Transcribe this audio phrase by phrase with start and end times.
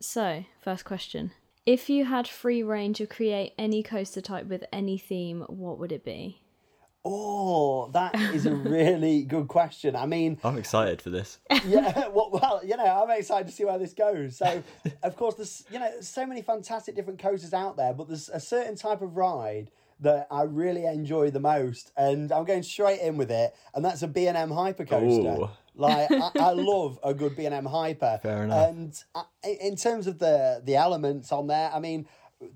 [0.00, 1.32] So, first question.
[1.66, 5.92] If you had free reign to create any coaster type with any theme, what would
[5.92, 6.40] it be?
[7.04, 9.96] Oh, that is a really good question.
[9.96, 11.38] I mean, I'm excited for this.
[11.66, 14.36] yeah, well, well, you know, I'm excited to see where this goes.
[14.36, 14.62] So,
[15.02, 18.40] of course, there's you know so many fantastic different coasters out there, but there's a
[18.40, 19.70] certain type of ride
[20.00, 24.02] that I really enjoy the most, and I'm going straight in with it, and that's
[24.02, 25.40] a B&M hypercoaster.
[25.40, 25.50] Ooh.
[25.80, 28.20] Like I, I love a good B&M hyper.
[28.22, 28.68] Fair enough.
[28.68, 29.24] And I,
[29.60, 32.06] in terms of the the elements on there, I mean.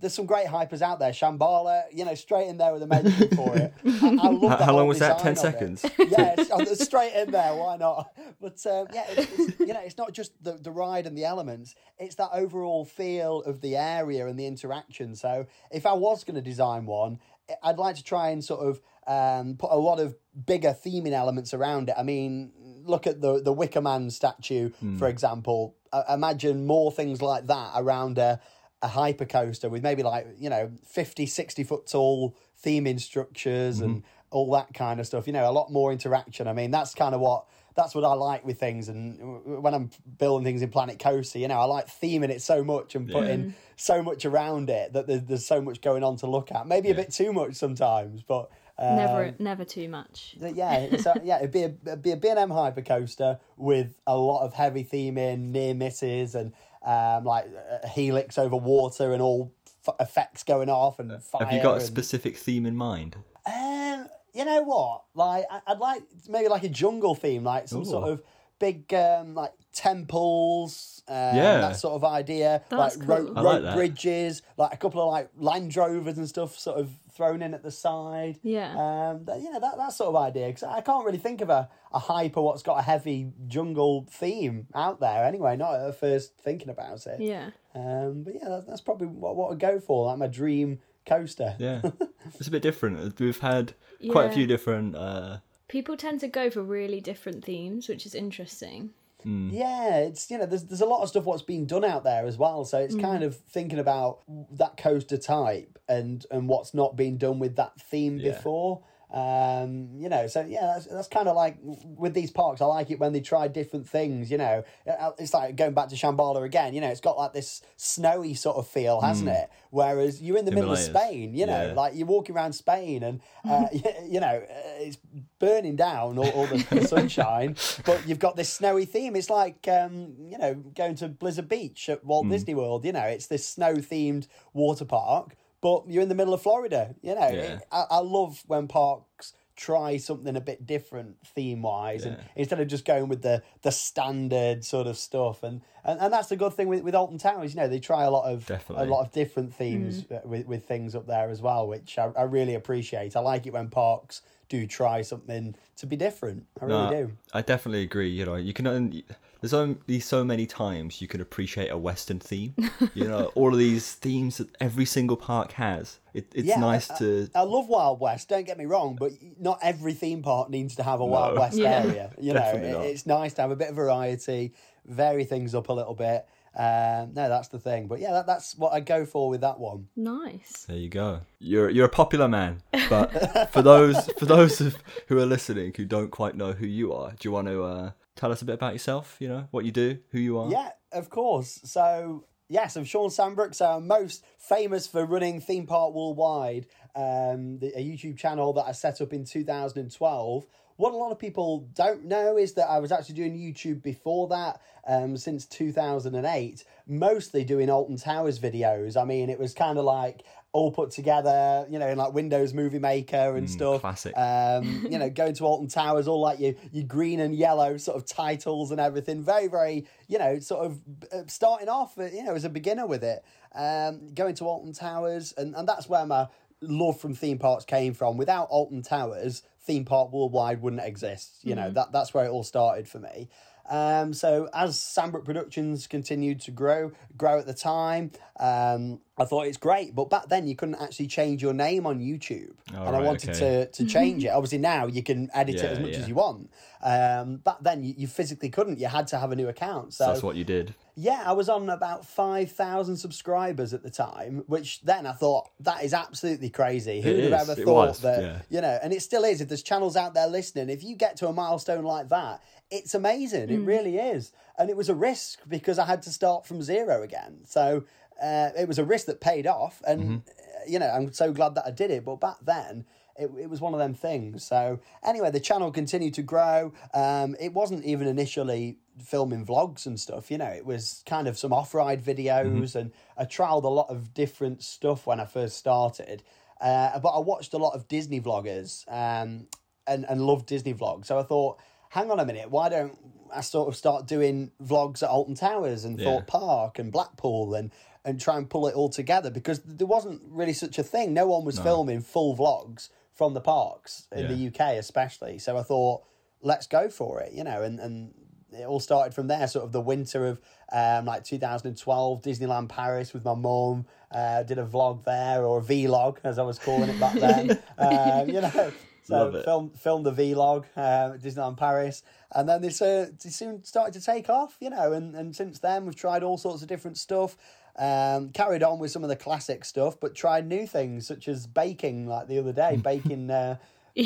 [0.01, 1.10] There's some great hypers out there.
[1.10, 3.74] Shambhala, you know, straight in there with a mention for it.
[3.84, 5.18] I, I love How, the how whole long was that?
[5.18, 5.84] Ten it seconds.
[5.98, 7.55] yeah, it's, oh, straight in there.
[7.55, 8.10] Why not?
[8.41, 11.27] But um, yeah, it's, it's, you know, it's not just the, the ride and the
[11.27, 15.15] elements; it's that overall feel of the area and the interaction.
[15.16, 17.18] So, if I was going to design one,
[17.62, 20.15] I'd like to try and sort of um, put a lot of
[20.47, 21.95] bigger theming elements around it.
[21.99, 22.53] I mean,
[22.85, 25.77] look at the the Wicker Man statue, for example.
[25.93, 28.41] Uh, imagine more things like that around a
[28.83, 34.02] a hyper coaster with maybe like you know 50 60 foot tall theming structures and
[34.30, 36.46] all that kind of stuff you know a lot more interaction.
[36.46, 37.46] I mean that's kind of what
[37.77, 38.89] that's what i like with things.
[38.89, 42.63] And when i'm building things in planet coaster you know i like theming it so
[42.63, 46.27] much and putting so much around it that there's, there's so much going on to
[46.27, 46.66] look at.
[46.66, 50.37] Maybe a bit too much sometimes but um, never, never too much.
[50.41, 54.53] yeah, so yeah, it'd be a it'd be a B&M hypercoaster with a lot of
[54.55, 56.53] heavy theming, near misses, and
[56.85, 57.47] um, like
[57.83, 59.52] a helix over water and all
[59.87, 61.45] f- effects going off and fire.
[61.47, 63.17] Have you got a specific theme in mind?
[63.47, 65.05] um, you know what?
[65.15, 68.22] Like, I- I'd like maybe like a jungle theme, like some sort of
[68.59, 71.61] big um, like temples, um, Yeah.
[71.61, 72.62] that sort of idea.
[72.69, 73.27] That's like cool.
[73.27, 76.78] rope, I like rope bridges, like a couple of like Land Rovers and stuff, sort
[76.78, 78.38] of thrown in at the side.
[78.43, 78.70] Yeah.
[78.70, 80.48] Um, that, yeah, that that sort of idea.
[80.48, 84.66] Because I can't really think of a a hyper what's got a heavy jungle theme
[84.75, 85.25] out there.
[85.25, 87.21] Anyway, not at first thinking about it.
[87.21, 87.50] Yeah.
[87.75, 90.06] Um, but yeah, that's, that's probably what what I'd go for.
[90.06, 91.56] Like my dream coaster.
[91.59, 91.82] Yeah,
[92.38, 93.19] it's a bit different.
[93.19, 93.75] We've had
[94.10, 94.97] quite a few different.
[94.97, 98.91] Uh, People tend to go for really different themes, which is interesting.
[99.27, 99.51] Mm.
[99.53, 102.27] Yeah, it's you know there's there's a lot of stuff what's being done out there
[102.27, 102.65] as well.
[102.65, 103.01] So it's mm.
[103.01, 104.21] kind of thinking about
[104.53, 108.33] that coaster type and and what's not been done with that theme Yeah.
[108.33, 108.83] before.
[109.15, 112.61] Um, you know, so yeah, that's that's kind of like with these parks.
[112.61, 114.29] I like it when they try different things.
[114.29, 116.75] You know, Uh, it's like going back to Shambhala again.
[116.75, 119.51] You know, it's got like this snowy sort of feel, hasn't it?
[119.71, 121.33] Whereas you're in the middle of Spain.
[121.33, 121.75] You know, Yeah.
[121.75, 123.67] like you're walking around Spain and uh,
[124.05, 124.99] you, know uh, it's
[125.39, 127.55] burning down all, all the, the sunshine,
[127.87, 129.15] but you've got this snowy theme.
[129.15, 132.05] It's like um, you know going to Blizzard Beach at.
[132.05, 132.85] Walt Disney World.
[132.85, 136.95] You know, it's this snow themed water park, but you're in the middle of Florida.
[137.01, 137.61] You know, Yeah.
[137.73, 142.67] I, I love when parks try something a bit different theme wise and instead of
[142.67, 146.53] just going with the the standard sort of stuff and and, and that's the good
[146.53, 148.89] thing with, with Alton Towers you know they try a lot of Definitely.
[148.89, 152.11] a lot of different themes uh, with, with things up there as well which I,
[152.19, 156.65] I really appreciate I like it when parks do try something to be different I
[156.65, 158.11] really no, do I definitely agree.
[158.11, 159.05] You know, you can only
[159.44, 162.55] there's only so many times you can appreciate a Western theme.
[162.94, 165.99] you know, all of these themes that every single park has.
[166.15, 167.28] It, it's Yeah, nice I- to.
[167.34, 168.31] I love Wild West.
[168.31, 171.59] Don't get me wrong, but not every theme park needs to have a Wild West
[171.59, 171.83] Yeah.
[171.84, 172.10] area.
[172.19, 174.54] You know, it- it's nice to have a bit of variety,
[174.87, 176.27] vary things up a little bit.
[176.56, 177.88] Um, no, that's the thing.
[177.88, 179.88] But yeah, that, that's what I go for with that one.
[179.97, 180.65] Nice.
[180.69, 181.21] There you go.
[181.41, 184.77] You're you're a popular man, but for those for those of,
[185.09, 187.91] who are listening who don't quite know who you are, do you want to uh,
[188.17, 189.17] tell us a bit about yourself?
[189.21, 190.51] You know what you do, who you are.
[190.51, 191.61] Yeah, of course.
[191.65, 193.55] So yes, I'm Shawn Sanbrooke.
[193.55, 198.65] So I'm most famous for running Theme Park Worldwide, um, the, a YouTube channel that
[198.67, 200.47] I set up in 2012.
[200.77, 204.27] What a lot of people don't know is that I was actually doing YouTube before
[204.29, 209.01] that, um, since 2008, mostly doing Alton Towers videos.
[209.01, 212.54] I mean, it was kind of like all put together, you know, in like Windows
[212.54, 213.81] Movie Maker and stuff.
[213.81, 214.16] classic.
[214.16, 217.97] Um, you know, going to Alton Towers, all like your your green and yellow sort
[217.97, 219.22] of titles and everything.
[219.22, 220.81] Very, very, you know, sort of
[221.12, 223.25] uh, starting off, uh, you know, as a beginner with it.
[223.53, 226.28] Um, going to Alton Towers, and, and that's where my
[226.60, 228.16] love from theme parks came from.
[228.16, 231.39] Without Alton Towers, theme park worldwide wouldn't exist.
[231.42, 233.28] You know, that that's where it all started for me.
[233.71, 239.47] Um, so as Sanbrooke Productions continued to grow, grow at the time, um, I thought
[239.47, 239.95] it's great.
[239.95, 243.31] But back then, you couldn't actually change your name on YouTube, Oh, and I wanted
[243.31, 243.39] okay.
[243.39, 244.28] to to change it.
[244.28, 245.99] Obviously, now you can edit it as much yeah.
[245.99, 246.51] as you want.
[246.83, 248.78] Um, back then, you, you physically couldn't.
[248.78, 249.95] You had to have a new account.
[249.95, 250.75] So that's what you did.
[250.97, 255.83] Yeah, I was on about 5,000 subscribers at the time, which then I thought, that
[255.83, 257.00] is absolutely crazy.
[257.00, 258.43] Who would have ever It thought was, that, yeah.
[258.49, 259.40] you know, and it still is.
[259.40, 262.43] If there's channels out there listening, if you get to a milestone like that,
[262.78, 263.48] it's amazing.
[263.50, 264.32] It really is.
[264.58, 267.34] And it was a risk because I had to start from zero again.
[267.44, 267.84] So
[268.22, 269.82] uh, it was a risk that paid off.
[269.86, 270.16] And, Mm-hmm.
[270.16, 272.04] uh, you know, I'm so glad that I did it.
[272.04, 272.84] But back then,
[273.16, 274.44] it, it was one of them things.
[274.44, 276.72] So anyway, the channel continued to grow.
[276.92, 280.30] Um, it wasn't even initially filming vlogs and stuff.
[280.30, 284.14] You know, it was kind of some off-ride videos, and I trialed a lot of
[284.14, 286.22] different stuff when I first started.
[286.60, 289.48] Uh, but I watched a lot of Disney vloggers um,
[289.86, 291.06] and and loved Disney vlogs.
[291.06, 291.58] So I thought,
[291.94, 292.99] hang on a minute, why don't
[293.32, 296.06] I sort of start doing vlogs at Alton Towers and Yeah.
[296.06, 297.70] Thorpe Park and Blackpool and
[298.06, 301.14] and try and pull it all together because there wasn't really such a thing.
[301.14, 305.38] No one was filming full vlogs from the parks in the UK, especially.
[305.38, 306.02] So I thought,
[306.43, 308.12] let's go for it, you know, and and
[308.52, 309.46] it all started from there.
[309.46, 313.87] Sort of the winter of um, like 2012, Disneyland Paris with my mum.
[314.11, 317.58] Uh, did a vlog there or a vlog as I was calling it back then.
[317.79, 318.73] um, you know.
[319.04, 319.44] So Love it.
[319.44, 322.02] filmed filmed the vlog uh, at Disneyland Paris,
[322.32, 324.92] and then this uh, soon started to take off, you know.
[324.92, 327.36] And, and since then, we've tried all sorts of different stuff.
[327.76, 331.46] Um, carried on with some of the classic stuff, but tried new things such as
[331.46, 333.56] baking, like the other day, baking uh,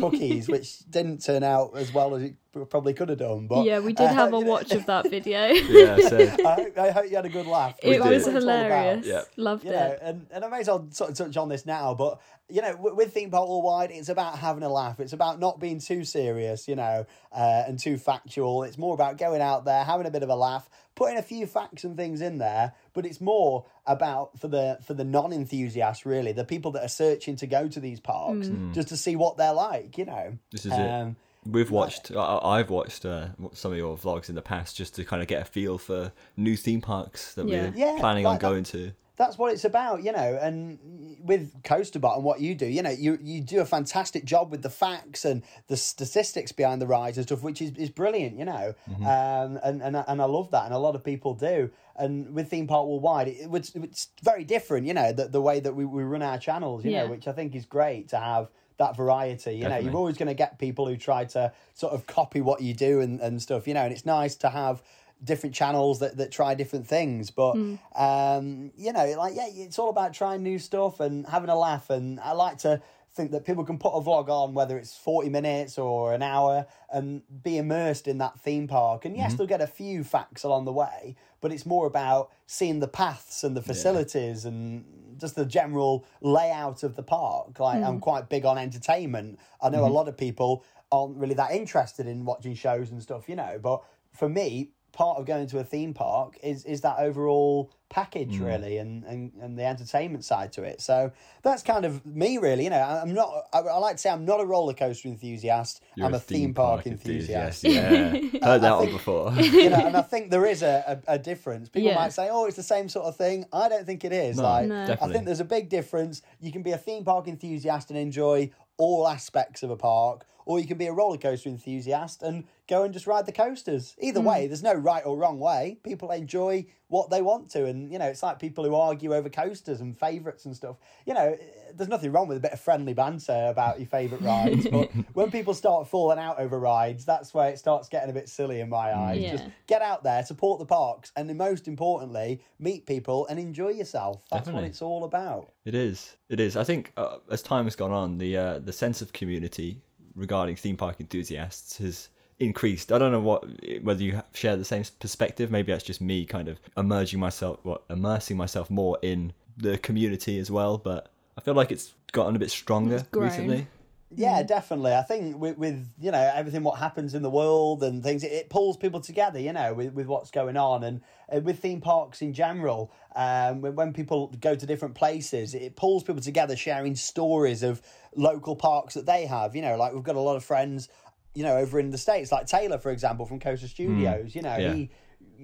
[0.00, 3.46] cookies, which didn't turn out as well as it probably could have done.
[3.46, 5.48] But yeah, we did uh, have a watch of that video.
[5.68, 7.76] Yeah, so I, I hope you had a good laugh.
[7.82, 8.00] it did.
[8.00, 9.06] was That's what it's all about hilarious.
[9.06, 9.22] Yeah.
[9.36, 9.98] Loved you know, it.
[10.02, 12.74] and, and I may as well sort of touch on this now, but you know,
[12.76, 14.98] with, with theme park worldwide, it's about having a laugh.
[15.00, 18.62] It's about not being too serious, you know, uh, and too factual.
[18.62, 21.46] It's more about going out there, having a bit of a laugh, putting a few
[21.46, 22.72] facts and things in there.
[22.94, 26.88] But it's more about for the for the non enthusiasts, really, the people that are
[26.88, 30.38] searching to go to these parks just to see what they're like, you know.
[30.50, 31.14] this is Um, it.
[31.50, 32.10] We've watched.
[32.14, 35.28] I, I've watched uh, some of your vlogs in the past just to kind of
[35.28, 37.70] get a feel for new theme parks that Yeah.
[37.70, 38.48] we're Yeah, planning on like that.
[38.50, 38.92] going to.
[39.16, 40.38] that's what it's about, you know.
[40.40, 40.78] And
[41.24, 44.62] with Coasterbot and what you do, you know, you you do a fantastic job with
[44.62, 48.44] the facts and the statistics behind the rides and stuff, which is, is brilliant, you
[48.44, 48.74] know.
[48.98, 51.70] Um, and and I- and I love that, and a lot of people do.
[51.96, 55.58] And with theme park worldwide, it, it's, it's very different, you know, the the way
[55.60, 57.04] that we, we run our channels, you Yeah.
[57.04, 59.54] know, which I think is great to have that variety.
[59.54, 62.62] You know, you're always going to get people who try to sort of copy what
[62.62, 64.82] you do and, and stuff, you know, and it's nice to have
[65.22, 67.30] different channels that, that try different things.
[67.30, 67.56] But,
[67.96, 71.90] um, you know, like, yeah, it's all about trying new stuff and having a laugh.
[71.90, 72.80] And I like to
[73.18, 76.66] think that people can put a vlog on, whether it's 40 minutes or an hour,
[76.90, 79.04] and be immersed in that theme park.
[79.04, 79.38] And yes, mm-hmm.
[79.38, 83.44] they'll get a few facts along the way, but it's more about seeing the paths
[83.44, 84.84] and the facilities and
[85.18, 87.58] just the general layout of the park.
[87.58, 87.98] Like, I'm mm-hmm.
[87.98, 89.38] quite big on entertainment.
[89.60, 89.94] I know a mm-hmm.
[89.94, 93.82] lot of people aren't really that interested in watching shows and stuff, you know, but
[94.14, 98.44] for me, part of going to a theme park is is that overall package hmm.
[98.44, 100.80] really and, and and the entertainment side to it.
[100.80, 101.12] So
[101.44, 102.80] that's kind of me really you know.
[102.80, 105.84] I- i'm not i, I like to say i'm not a roller coaster enthusiast.
[105.94, 108.10] You're i'm a theme, park, enthusiast, Yeah,
[108.42, 109.32] heard that one before.
[109.36, 111.68] you know and i think there is a, a, a difference.
[111.68, 111.94] People Yeah.
[111.94, 113.46] might say oh it's the same sort of thing.
[113.52, 114.36] I don't think it is.
[114.36, 114.96] Like No.
[115.00, 116.22] i think there's a big difference.
[116.40, 120.58] You can be a theme park enthusiast and enjoy all aspects of a park or
[120.58, 123.94] you can be a roller coaster enthusiast and go and just ride the coasters.
[124.00, 125.78] Either way, there's no right or wrong way.
[125.84, 129.28] People enjoy what they want to, and you know, it's like people who argue over
[129.28, 130.76] coasters and favourites and stuff.
[131.04, 131.36] You know,
[131.74, 135.30] there's nothing wrong with a bit of friendly banter about your favourite rides, but when
[135.30, 138.70] people start falling out over rides, that's where it starts getting a bit silly in
[138.70, 139.20] my eyes.
[139.20, 139.32] Yeah.
[139.32, 143.68] Just get out there, support the parks, and then most importantly, meet people and enjoy
[143.68, 144.22] yourself.
[144.30, 145.52] That's what it's all about.
[145.66, 146.16] It is.
[146.30, 146.56] It is.
[146.56, 149.82] I think uh, as time has gone on, the uh, the sense of community
[150.14, 152.92] regarding theme park enthusiasts has increased.
[152.92, 153.44] I don't know what
[153.82, 155.50] whether you share the same perspective.
[155.50, 160.38] Maybe that's just me kind of emerging myself, what immersing myself more in the community
[160.38, 160.78] as well.
[160.78, 163.66] But I feel like it's gotten a bit stronger recently.
[164.14, 164.94] Yeah, definitely.
[164.94, 168.32] I think with, with you know everything what happens in the world and things, it,
[168.32, 169.38] it pulls people together.
[169.38, 172.92] You know, with, with what's going on and uh, with theme parks in general.
[173.14, 177.82] Um, when, when people go to different places, it pulls people together, sharing stories of
[178.16, 179.54] local parks that they have.
[179.54, 180.88] You know, like we've got a lot of friends,
[181.34, 184.34] you know, over in the states, like Taylor, for example, from Coaster Studios.
[184.34, 184.72] You know, yeah.
[184.72, 184.90] he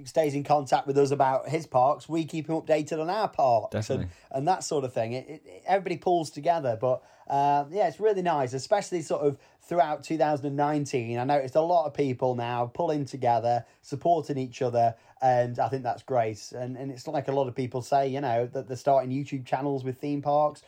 [0.04, 2.08] stays in contact with us about his parks.
[2.08, 4.04] We keep him updated on our parks Definitely.
[4.30, 5.12] and, and that sort of thing.
[5.12, 10.02] It, it, everybody pulls together, but uh, yeah, it's really nice, especially sort of throughout
[10.04, 11.18] 2019.
[11.18, 15.82] I noticed a lot of people now pulling together, supporting each other, and I think
[15.84, 16.52] that's great.
[16.52, 19.46] And and it's like a lot of people say, you know, that they're starting YouTube
[19.46, 20.62] channels with theme parks.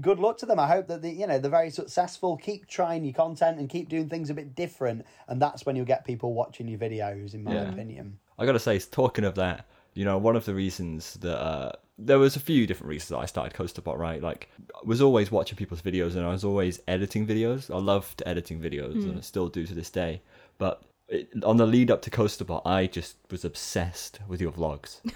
[0.00, 0.58] Good luck to them.
[0.58, 2.36] I hope that the, you know they're very successful.
[2.36, 5.84] Keep trying your content and keep doing things a bit different, and that's when you'll
[5.86, 7.34] get people watching your videos.
[7.34, 7.72] In my Yeah.
[7.72, 8.18] opinion.
[8.38, 12.18] I gotta say, talking of that, You know, one of the reasons that uh, there
[12.18, 14.22] was a few different reasons that I started Coasterbot, right?
[14.22, 17.74] Like, I was always watching people's videos and I was always editing videos.
[17.74, 20.20] I loved editing videos and I still do to this day.
[20.58, 25.00] But it, on the lead up to Coasterbot, I just was obsessed with your vlogs.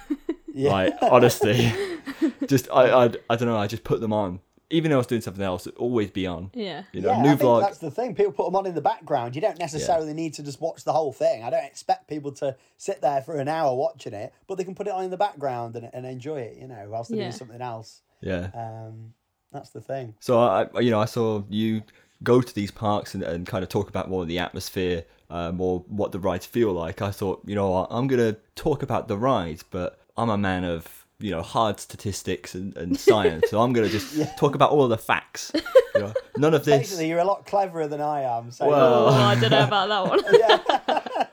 [0.53, 0.73] Yeah.
[0.73, 1.73] Like, honestly,
[2.49, 3.57] just I, I I don't know.
[3.57, 5.67] I just put them on, even though I was doing something else.
[5.67, 6.50] It'd always be on.
[6.55, 6.85] Yeah.
[6.93, 7.61] You know, yeah, new I think vlog.
[7.62, 8.15] that's the thing.
[8.15, 9.35] People put them on in the background.
[9.35, 11.43] You don't necessarily need to just watch the whole thing.
[11.43, 14.75] I don't expect people to sit there for an hour watching it, but they can
[14.75, 16.57] put it on in the background and, and enjoy it.
[16.57, 17.25] You know, whilst they're Yeah.
[17.25, 18.03] doing something else.
[18.21, 18.50] Yeah.
[18.55, 19.15] Um,
[19.53, 20.15] that's the thing.
[20.21, 21.83] So I, I- you know, I saw you
[22.23, 25.50] go to these parks and, and kind of talk about more of the atmosphere, uh,
[25.53, 27.00] more what the rides feel like.
[27.03, 31.00] I thought, you know, I'm gonna talk about the rides, but I'm a man of
[31.21, 34.91] you know hard statistics and, and science, so I'm gonna just talk about all of
[34.91, 35.53] the facts.
[35.95, 36.79] You know, none of this.
[36.79, 38.50] Basically, you're a lot cleverer than I am.
[38.50, 40.21] So Well- Oh, I don't know about that one.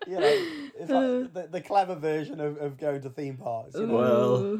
[0.06, 0.46] you know,
[0.80, 3.74] it's like the, the clever version of, of going to theme parks.
[3.76, 3.94] You know?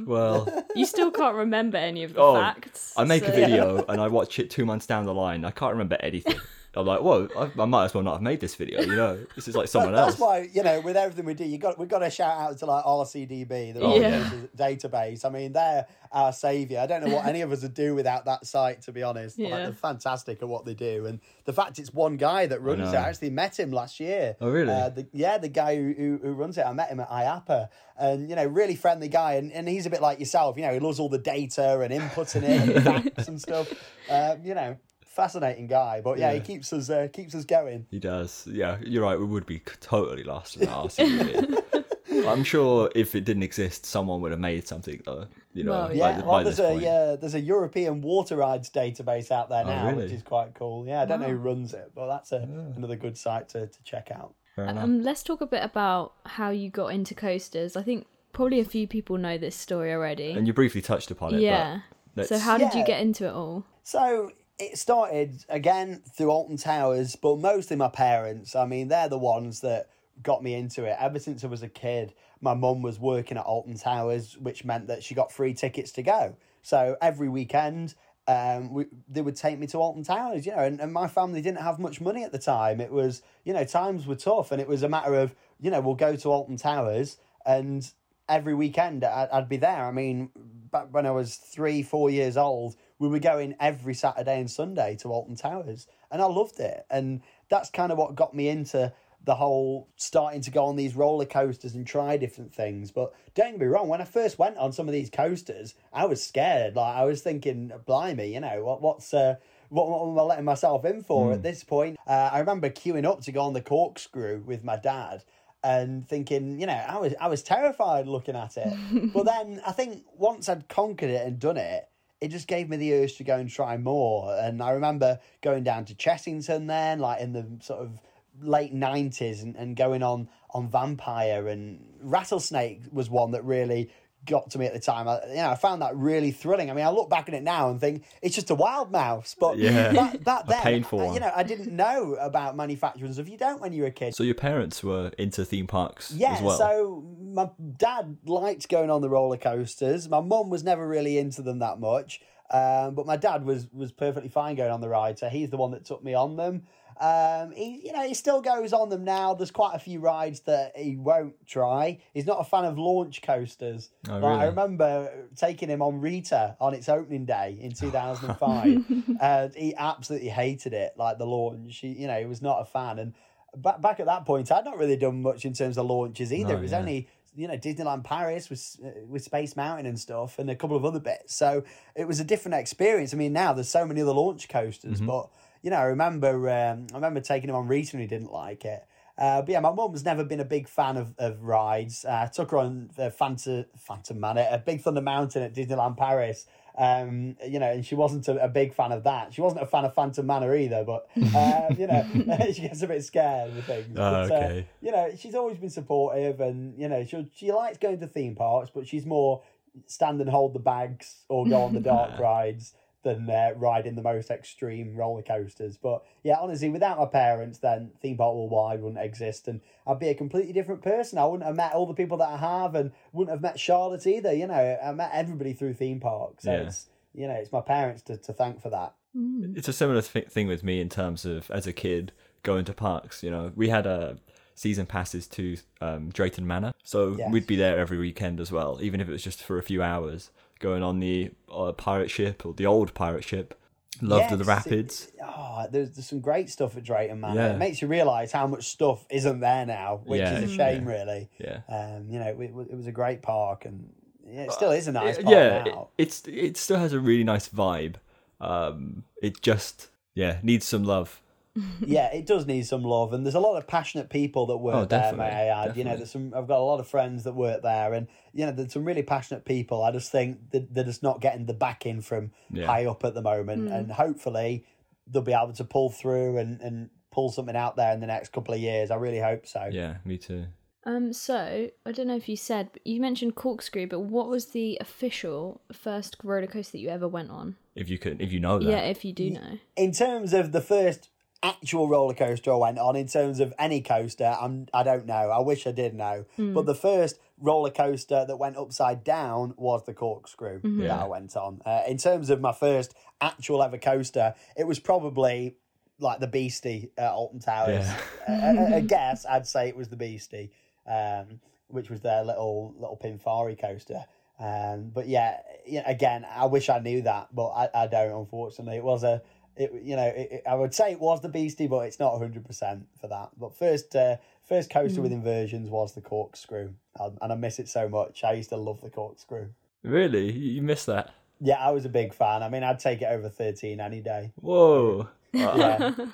[0.06, 2.94] Well, well, you still can't remember any of the Oh, facts.
[2.96, 5.44] I make a video and I watch it two months down the line.
[5.44, 6.38] I can't remember anything.
[6.76, 8.80] I'm like, whoa, I, I might as well not have made this video.
[8.80, 10.20] You know, this is like someone That's else.
[10.20, 12.66] why you know, with everything we do, you got we've got to shout out to
[12.66, 14.30] like RCDB, the Oh, yeah.
[14.56, 15.24] database.
[15.24, 16.78] I mean, they're our savior.
[16.78, 18.82] I don't know what any of us would do without that site.
[18.82, 22.16] To be honest, Like, they're fantastic at what they do, and the fact it's one
[22.16, 22.96] guy that runs it.
[22.96, 24.36] I actually met him last year.
[24.40, 24.72] Oh, really?
[24.72, 26.62] Uh, the, yeah, the guy who, who who runs it.
[26.64, 29.90] I met him at IAAPA, and you know, really friendly guy, and, and he's a
[29.90, 30.56] bit like yourself.
[30.56, 32.84] You know, he loves all the data and inputting it, and
[33.14, 33.72] facts and stuff.
[34.08, 34.76] Um, you know.
[35.20, 37.86] Fascinating guy, but yeah, he keeps us uh, keeps us going.
[37.90, 38.46] He does.
[38.50, 39.18] Yeah, you're right.
[39.18, 42.26] We would be totally lost without RCDB.
[42.26, 45.26] I'm sure if it didn't exist, someone would have made something though.
[45.52, 46.82] You know, Well, Yeah, the- well, by there's this a point.
[46.82, 50.86] yeah, there's a European water rides database out there Oh, now, which is quite cool.
[50.86, 52.38] Yeah, I don't know who runs it, but that's a,
[52.76, 54.34] another good site to, to check out.
[54.56, 54.68] Fair.
[54.68, 57.76] Um, let's talk a bit about how you got into coasters.
[57.76, 60.32] I think probably a few people know this story already.
[60.32, 61.40] and you briefly touched upon it.
[61.42, 61.80] yeah.
[62.14, 63.64] But So how did you get into it all?
[63.84, 68.54] So it started again through Alton Towers, but mostly my parents.
[68.54, 69.88] I mean, they're the ones that
[70.22, 70.96] got me into it.
[71.00, 74.86] Ever since I was a kid, my mum was working at Alton Towers, which meant
[74.88, 76.36] that she got free tickets to go.
[76.62, 77.94] So every weekend,
[78.28, 81.40] um, we, they would take me to Alton Towers, you know, and, and my family
[81.40, 82.80] didn't have much money at the time.
[82.80, 85.80] It was, you know, times were tough, and it was a matter of, you know,
[85.80, 87.90] we'll go to Alton Towers, and
[88.28, 89.86] every weekend I'd, I'd be there.
[89.86, 90.30] I mean,
[90.70, 94.94] back when I was three, four years old, we were going every Saturday and Sunday
[94.96, 96.84] to Alton Towers, and I loved it.
[96.90, 98.92] And that's kind of what got me into
[99.24, 102.90] the whole starting to go on these roller coasters and try different things.
[102.90, 106.06] But don't get me wrong, when I first went on some of these coasters, I
[106.06, 106.76] was scared.
[106.76, 109.36] Like I was thinking, blimey, you know, what what's uh,
[109.70, 111.98] what, what am I letting myself in for at this point?
[112.06, 115.24] Uh, I remember queuing up to go on the corkscrew with my dad
[115.62, 119.12] and thinking, you know, I was I was terrified looking at it.
[119.14, 121.89] but then I think once I'd conquered it and done it,
[122.20, 124.36] it just gave me the urge to go and try more.
[124.38, 128.00] And I remember going down to Chessington then, like in the sort of
[128.40, 133.90] late nineties and, and going on on Vampire and Rattlesnake was one that really
[134.26, 135.08] got to me at the time.
[135.08, 136.70] I, you know, I found that really thrilling.
[136.70, 139.34] I mean, I look back at it now and think it's just a wild mouse,
[139.38, 139.92] but Yeah.
[139.92, 143.14] back, back then, painful I- you know, I didn't know about manufacturers.
[143.14, 143.28] stuff.
[143.28, 144.14] You don't when you're a kid.
[144.14, 146.58] So your parents were into theme parks Yeah, as well.
[146.58, 150.08] so my dad liked going on the roller coasters.
[150.08, 153.92] My mum was never really into them that much, um, but my dad was was
[153.92, 155.18] perfectly fine going on the ride.
[155.18, 156.64] So he's the one that took me on them.
[157.00, 159.32] Um, he, you know, he still goes on them now.
[159.32, 161.98] There's quite a few rides that he won't try.
[162.12, 163.88] He's not a fan of launch coasters.
[164.08, 168.84] Oh, Like, I remember taking him on Rita on its opening day in 2005,
[169.20, 171.78] and he absolutely hated it, like the launch.
[171.78, 172.98] He, you know, he was not a fan.
[172.98, 173.14] And
[173.56, 176.52] back back at that point, I'd not really done much in terms of launches either.
[176.54, 176.78] No, it was yeah.
[176.80, 180.76] only you know Disneyland Paris with uh, with Space Mountain and stuff, and a couple
[180.76, 181.34] of other bits.
[181.34, 181.64] So
[181.94, 183.14] it was a different experience.
[183.14, 185.06] I mean, now there's so many other launch coasters, Mm-hmm.
[185.06, 185.30] but
[185.62, 188.64] you know, I remember um, I remember taking him on Rita and he didn't like
[188.64, 188.84] it.
[189.18, 192.06] Uh, but yeah, my mum's never been a big fan of, of rides.
[192.06, 195.98] Uh, I took her on the Phantom, Phantom Manor, a Big Thunder Mountain at Disneyland
[195.98, 196.46] Paris.
[196.78, 199.34] Um, you know, and she wasn't a, a big fan of that.
[199.34, 202.06] She wasn't a fan of Phantom Manor either, but um, you know,
[202.52, 203.88] she gets a bit scared with things.
[203.90, 204.66] Oh, But, uh, okay.
[204.80, 208.34] you know, she's always been supportive, and you know, she she likes going to theme
[208.34, 209.42] parks, but she's more
[209.86, 214.02] stand and hold the bags or go on the dark rides than uh, riding the
[214.02, 215.76] most extreme roller coasters.
[215.76, 220.08] But yeah, honestly, without my parents, then theme park worldwide wouldn't exist, and I'd be
[220.08, 221.18] a completely different person.
[221.18, 224.06] I wouldn't have met all the people that I have, and wouldn't have met Charlotte
[224.06, 224.32] either.
[224.32, 226.44] You know, I met everybody through theme parks.
[226.44, 226.58] So Yeah.
[226.66, 228.94] it's you know, it's my parents to, to thank for that.
[229.14, 232.12] it's a similar th- thing with me in terms of as a kid
[232.44, 233.22] going to parks.
[233.24, 234.18] You know, we had a
[234.54, 237.32] season passes to um, Drayton Manor, so Yes.
[237.32, 239.82] we'd be there every weekend as well, even if it was just for a few
[239.82, 240.30] hours,
[240.60, 243.56] going on the uh, pirate ship or the old pirate ship.
[244.02, 245.08] Loved Yes, the it- rapids.
[245.22, 247.40] Oh, there's, there's some great stuff at Drayton Manor.
[247.40, 247.52] Yeah.
[247.54, 250.86] It makes you realise how much stuff isn't there now, which Yeah, is a shame,
[250.88, 250.90] yeah.
[250.94, 251.30] really.
[251.38, 251.60] Yeah.
[251.68, 252.40] Um, you know, it,
[252.70, 253.90] it was a great park, and
[254.26, 257.00] yeah, it still is a nice Uh, park yeah, it, it's it still has a
[257.00, 257.96] really nice vibe.
[258.40, 261.20] Um, it just yeah needs some love.
[261.86, 264.74] yeah, it does need some love, and there's a lot of passionate people that work
[264.76, 265.12] Oh, there.
[265.14, 265.76] May I add?
[265.76, 265.96] You know, definitely.
[265.98, 266.34] there's some.
[266.34, 269.02] I've got a lot of friends that work there, and you know, there's some really
[269.02, 269.82] passionate people.
[269.82, 272.66] I just think that they're just not getting the backing from Yeah.
[272.66, 274.64] high up at the moment, and hopefully
[275.06, 278.30] they'll be able to pull through and and pull something out there in the next
[278.32, 278.90] couple of years.
[278.90, 279.68] I really hope so.
[279.72, 280.46] Yeah, me too.
[280.86, 284.46] Um, so I don't know if you said, but you mentioned corkscrew, but what was
[284.46, 287.56] the official first roller coaster that you ever went on?
[287.74, 288.64] If you could, if you know that.
[288.70, 289.58] Yeah, if you do know.
[289.76, 291.09] in terms of the first
[291.42, 295.30] actual roller coaster I went on, in terms of any coaster, I'm I don't know.
[295.30, 296.26] I wish I did know.
[296.36, 301.02] But the first roller coaster that went upside down was the corkscrew that Yeah.
[301.02, 301.62] I went on.
[301.64, 305.56] Uh, in terms of my first actual ever coaster, it was probably
[305.98, 307.86] like the Beastie at Alton Towers.
[308.28, 308.56] Yeah.
[308.68, 310.50] a, a- a guess, I'd say it was the Beastie,
[310.86, 314.04] um, which was their little little Pinfari coaster.
[314.38, 318.18] Um, but yeah, yeah, again, I wish I knew that, but I, I don't.
[318.18, 319.20] Unfortunately, it was a,
[319.56, 322.16] it you know, it, it- I would say it was the Beastie, but it's not
[322.18, 323.30] hundred percent for that.
[323.38, 327.68] But first, uh, first coaster with inversions was the corkscrew, um, and I miss it
[327.68, 328.24] so much.
[328.24, 329.48] I used to love the corkscrew.
[329.82, 331.14] Really, you miss that.
[331.40, 332.42] Yeah, I was a big fan.
[332.42, 334.32] I mean, I'd take it over thirteen any day.
[334.36, 335.08] Whoa.
[335.32, 335.92] Yeah.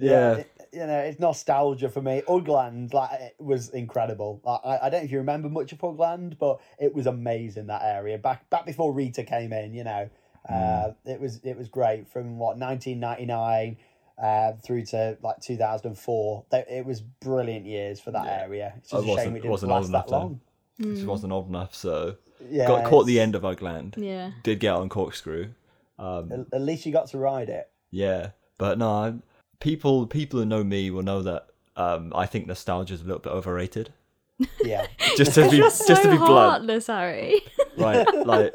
[0.00, 0.34] Yeah.
[0.38, 2.20] it- you know, it's nostalgia for me.
[2.26, 4.40] Ugland, like, it was incredible.
[4.44, 7.68] Like, I, I don't know if you remember much of Ugland, but it was amazing
[7.68, 9.72] that area back back before Rita came in.
[9.72, 10.10] You know,
[10.48, 13.76] uh, it was it was great from what nineteen ninety nine.
[14.16, 18.74] Uh, through to like 2004, They- it was brilliant years for that area.
[18.78, 20.18] It's I just a shame it didn't wasn't last old that enough then.
[20.20, 20.94] long.
[20.94, 22.14] Just wasn't old enough, so
[22.48, 23.94] Yeah, got caught the end of Ugland.
[23.96, 24.30] Yeah.
[24.44, 25.48] Did get on corkscrew.
[25.98, 27.68] Um, At, at least you got to ride it.
[27.90, 29.20] yeah, but no,
[29.58, 33.18] people people who know me will know that um, I think nostalgia is a little
[33.18, 33.92] bit overrated.
[34.64, 34.86] Yeah,
[35.16, 37.40] Just to be You're just to so be blunt, heartless, Harry.
[37.78, 38.06] right?
[38.24, 38.54] Like,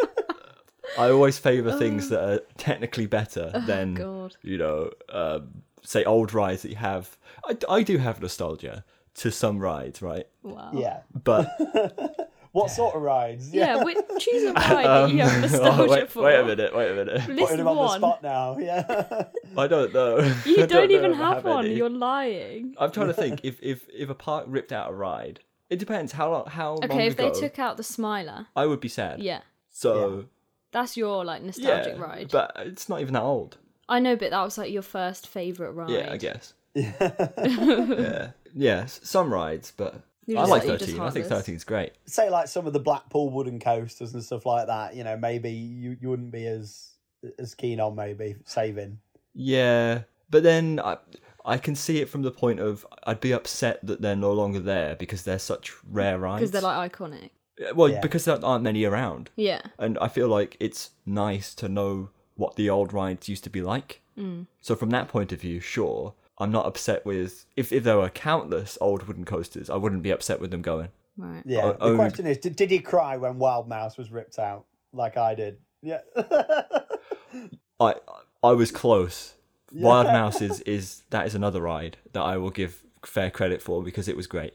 [0.98, 4.36] I always favour things that are technically better than God.
[4.42, 7.18] you know, um, say old rides that you have.
[7.46, 8.84] I, I do have nostalgia
[9.16, 10.28] to some rides, right?
[10.44, 10.72] Wow.
[10.74, 11.02] yeah.
[11.24, 11.50] But
[12.52, 13.54] What sort of rides?
[13.54, 16.24] Yeah, which, choose a ride that you have um, nostalgia oh, wait, for.
[16.24, 17.22] wait a minute, wait a minute.
[17.22, 18.58] Putting List him on the spot now.
[18.58, 19.26] Yeah.
[19.58, 20.18] I don't know.
[20.46, 21.66] You I don't, even if I have, one.
[21.66, 21.76] any.
[21.76, 22.74] You're lying.
[22.80, 25.42] I'm trying to think if if if a park ripped out a ride.
[25.70, 27.32] It depends how long how long Okay, if ago.
[27.32, 29.20] they took out the Smiler, I would be sad.
[29.22, 30.26] yeah, So
[30.72, 32.30] that's your like yeah, nostalgic ride.
[32.32, 33.58] but it's not even that old.
[33.88, 35.90] I know, but that was like your first favorite ride.
[35.90, 36.54] Yeah, I guess.
[36.76, 38.82] yeah, yeah.
[38.82, 41.00] s- Some rides, but You're I just like thirteen.
[41.00, 41.94] I think 13 is great.
[42.06, 44.96] Say like some of the Blackpool wooden coasters and stuff like that.
[44.96, 46.92] You know, maybe you, you wouldn't be as
[47.38, 49.00] as keen on maybe saving.
[49.34, 50.98] Yeah, but then I
[51.46, 54.60] I can see it from the point of I'd be upset that they're no longer
[54.60, 56.42] there because they're such rare rides.
[56.42, 57.32] because they're like iconic.
[57.76, 58.00] Well, Yeah.
[58.02, 62.56] because there aren't many around, Yeah, and I feel like it's nice to know what
[62.56, 64.02] the old rides used to be like.
[64.18, 64.48] Mm.
[64.62, 68.10] So from that point of view, sure, I'm not upset with if if there were
[68.10, 70.90] countless old wooden coasters, I wouldn't be upset with them going.
[71.18, 71.44] right.
[71.46, 71.66] Yeah.
[71.66, 74.66] O- the only- question is, did, did he cry when Wild Mouse was ripped out
[74.94, 75.58] like I did?
[75.82, 76.00] Yeah.
[77.80, 77.96] I
[78.44, 79.34] I was close.
[79.72, 83.84] Wild Mouse is, is that is another ride that I will give fair credit for
[83.84, 84.54] because it was great.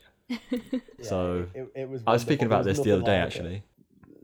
[1.03, 2.03] So it, it was.
[2.07, 3.37] I was speaking about this the other day like it.
[3.37, 3.63] actually.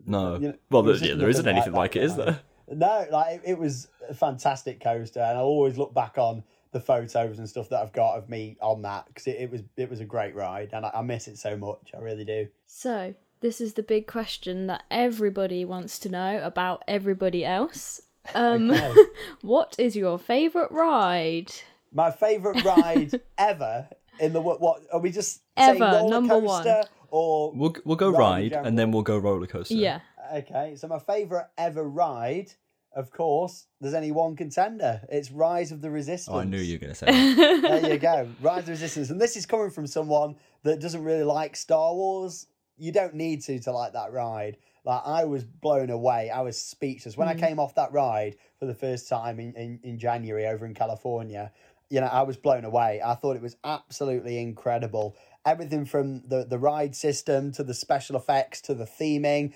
[0.07, 2.27] No, You know, well, there, yeah, there isn't anything like, that it, is ride.
[2.27, 2.41] there?
[2.73, 6.81] No, like it, it was a fantastic coaster, and I'll always look back on the
[6.81, 9.91] photos and stuff that I've got of me on that because it, it was it
[9.91, 11.91] was a great ride, and I, I miss it so much.
[11.95, 12.49] I really do.
[12.67, 18.01] So this is the big question that everybody wants to know about everybody else.
[18.35, 18.95] Um, Okay.
[19.43, 21.53] what is your favorite ride?
[21.93, 23.89] My favorite ride ever
[24.21, 24.61] in the what?
[24.61, 26.65] What are we just Ever, saying roller number one.
[26.65, 29.75] coaster or We'll we'll go Ride ride, and then we'll go roller coaster.
[29.75, 30.01] Yeah,
[30.33, 30.75] okay?
[30.77, 32.53] So my favorite ever ride,
[32.95, 35.03] of course, there's only one contender.
[35.09, 36.35] It's Rise of the Resistance.
[36.35, 37.07] Oh, I knew you were gonna say.
[37.35, 37.63] that.
[37.63, 38.29] there you go.
[38.41, 39.11] Rise of the Resistance.
[39.11, 42.47] And this is coming from someone that doesn't really like Star Wars.
[42.77, 44.57] You don't need to to like that ride.
[44.85, 46.31] Like I was blown away.
[46.31, 47.17] I was speechless.
[47.17, 47.41] When I mm.
[47.41, 51.53] came off that ride for the first time in, in, in January over in California,
[51.91, 53.03] you know, I was blown away.
[53.05, 55.17] I thought it was absolutely incredible.
[55.45, 59.53] Everything from the, the ride system to the special effects to the theming,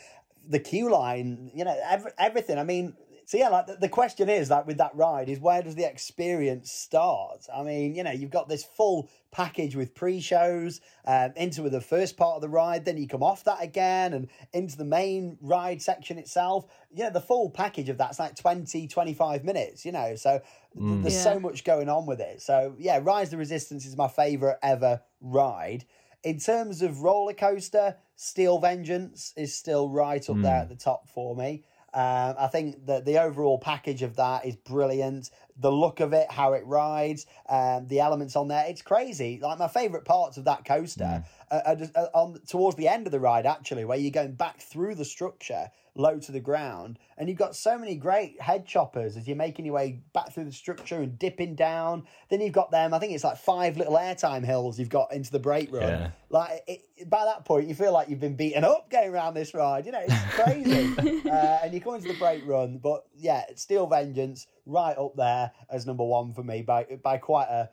[0.46, 2.58] the queue line, you know, every, everything.
[2.58, 2.94] I mean,
[3.26, 5.88] so yeah, like the, the question is like with that ride is where does the
[5.88, 7.46] experience start?
[7.54, 12.16] I mean, you know, you've got this full package with pre-shows um, into the first
[12.16, 15.82] part of the ride, then you come off that again and into the main ride
[15.82, 16.66] section itself.
[16.92, 19.84] You know, the full package of that's like 20, 25 minutes.
[19.84, 20.40] You know, so
[20.76, 22.42] th- there's so much going on with it.
[22.42, 25.84] So yeah, Rise of the Resistance is my favorite ever ride.
[26.22, 31.08] In terms of roller coaster, Steel Vengeance is still right up there at the top
[31.08, 31.64] for me.
[31.94, 35.30] Um, I think that the overall package of that is brilliant.
[35.56, 39.38] The look of it, how it rides, um, the elements on there, it's crazy.
[39.40, 43.06] Like my favourite parts of that coaster are, are just, are on towards the end
[43.06, 46.98] of the ride, actually, where you're going back through the structure, low to the ground,
[47.16, 50.44] and you've got so many great head choppers as you're making your way back through
[50.44, 52.04] the structure and dipping down.
[52.30, 52.92] Then you've got them.
[52.92, 55.88] I think it's like five little airtime hills you've got into the brake run.
[55.88, 56.10] Yeah.
[56.30, 59.54] Like it, by that point, you feel like you've been beaten up going around this
[59.54, 59.86] ride.
[59.86, 61.28] You know, it's crazy.
[61.28, 65.52] uh, and you come into the brake run, but yeah, Steel Vengeance right up there
[65.70, 67.68] as number one for me by by quite a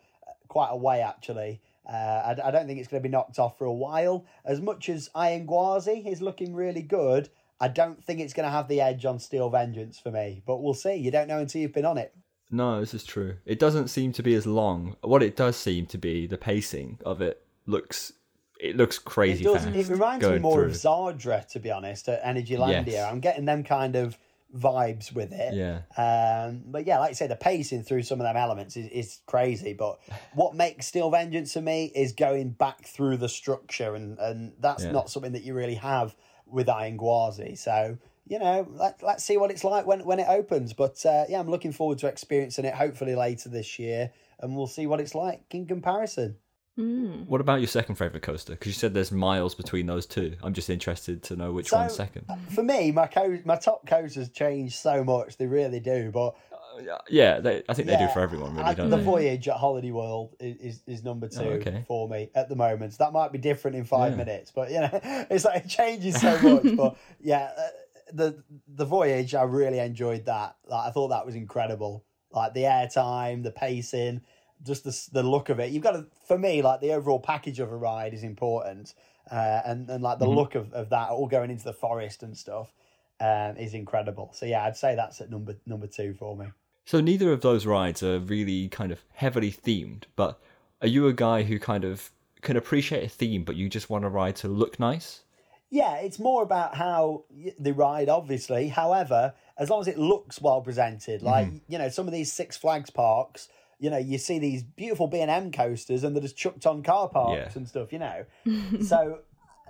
[0.48, 1.62] quite a way actually.
[1.88, 4.26] Uh, I, I don't think it's going to be knocked off for a while.
[4.46, 8.52] As much as Iron Gwazi is looking really good, I don't think it's going to
[8.52, 10.44] have the edge on Steel Vengeance for me.
[10.46, 10.96] But we'll see.
[10.96, 12.14] You don't know until you've been on it.
[12.52, 13.38] No, this is true.
[13.46, 14.96] It doesn't seem to be as long.
[15.02, 18.14] What it does seem to be, the pacing of it looks
[18.60, 19.64] it looks It crazy does.
[19.64, 19.76] fast.
[19.76, 20.66] It reminds me more through.
[20.66, 22.88] of Zadra, to be honest, at Energylandia.
[22.88, 23.12] Yes.
[23.12, 24.18] I'm getting them kind of
[24.56, 25.54] vibes with it.
[25.54, 25.82] Yeah.
[25.98, 29.20] Um, but yeah, like you say, the pacing through some of them elements is, is
[29.26, 29.74] crazy.
[29.74, 30.00] But
[30.34, 34.84] what makes Steel Vengeance for me is going back through the structure, and, and that's
[34.84, 34.92] Yeah.
[34.92, 37.58] not something that you really have with Iron Gwazi.
[37.58, 40.74] So, you know, let, let's see what it's like when, when it opens.
[40.74, 44.68] But uh, yeah, I'm looking forward to experiencing it hopefully later this year, and we'll
[44.68, 46.36] see what it's like in comparison.
[46.80, 47.28] Mm.
[47.28, 48.54] What about your second favorite coaster?
[48.54, 50.36] Because you said there's miles between those two.
[50.42, 52.26] I'm just interested to know which So- one's second.
[52.56, 56.12] For me, my co- my top coasters change so much; they really do.
[56.12, 56.36] But
[57.10, 59.04] Yeah, they, I think they do for everyone, really, I- don't the they?
[59.04, 61.84] Voyage at Holiday World is, is, is number two Oh, okay.
[61.88, 62.94] for me at the moment.
[62.94, 64.18] So that might be different in five Yeah.
[64.24, 64.90] minutes, but you know,
[65.30, 66.76] it's like it changes so much.
[66.78, 67.68] but yeah, uh,
[68.14, 70.56] the the Voyage, I really enjoyed that.
[70.66, 72.06] Like I thought that was incredible.
[72.32, 74.22] Like the airtime, the pacing,
[74.66, 75.72] just the the look of it.
[75.72, 78.94] You've got to, for me, like the overall package of a ride is important,
[79.32, 80.36] uh, and and like the Mm-hmm.
[80.36, 82.72] look of, of that all going into the forest and stuff.
[83.20, 84.32] Um, is incredible.
[84.34, 86.48] So yeah, I'd say that's at number number two for me.
[86.86, 90.42] So neither of those rides are really kind of heavily themed, but
[90.82, 92.10] are you a guy who kind of
[92.42, 95.22] can appreciate a theme, but you just want a ride to look nice?
[95.70, 97.26] Yeah, it's more about how
[97.60, 98.70] the ride, obviously.
[98.70, 102.58] However, as long as it looks well presented, like you know, some of these Six
[102.58, 103.50] Flags parks,
[103.82, 106.84] you know, you see these beautiful B and M coasters, and they're just chucked on
[106.84, 107.58] car parks Yeah.
[107.58, 108.26] and stuff, you know.
[108.80, 109.20] so,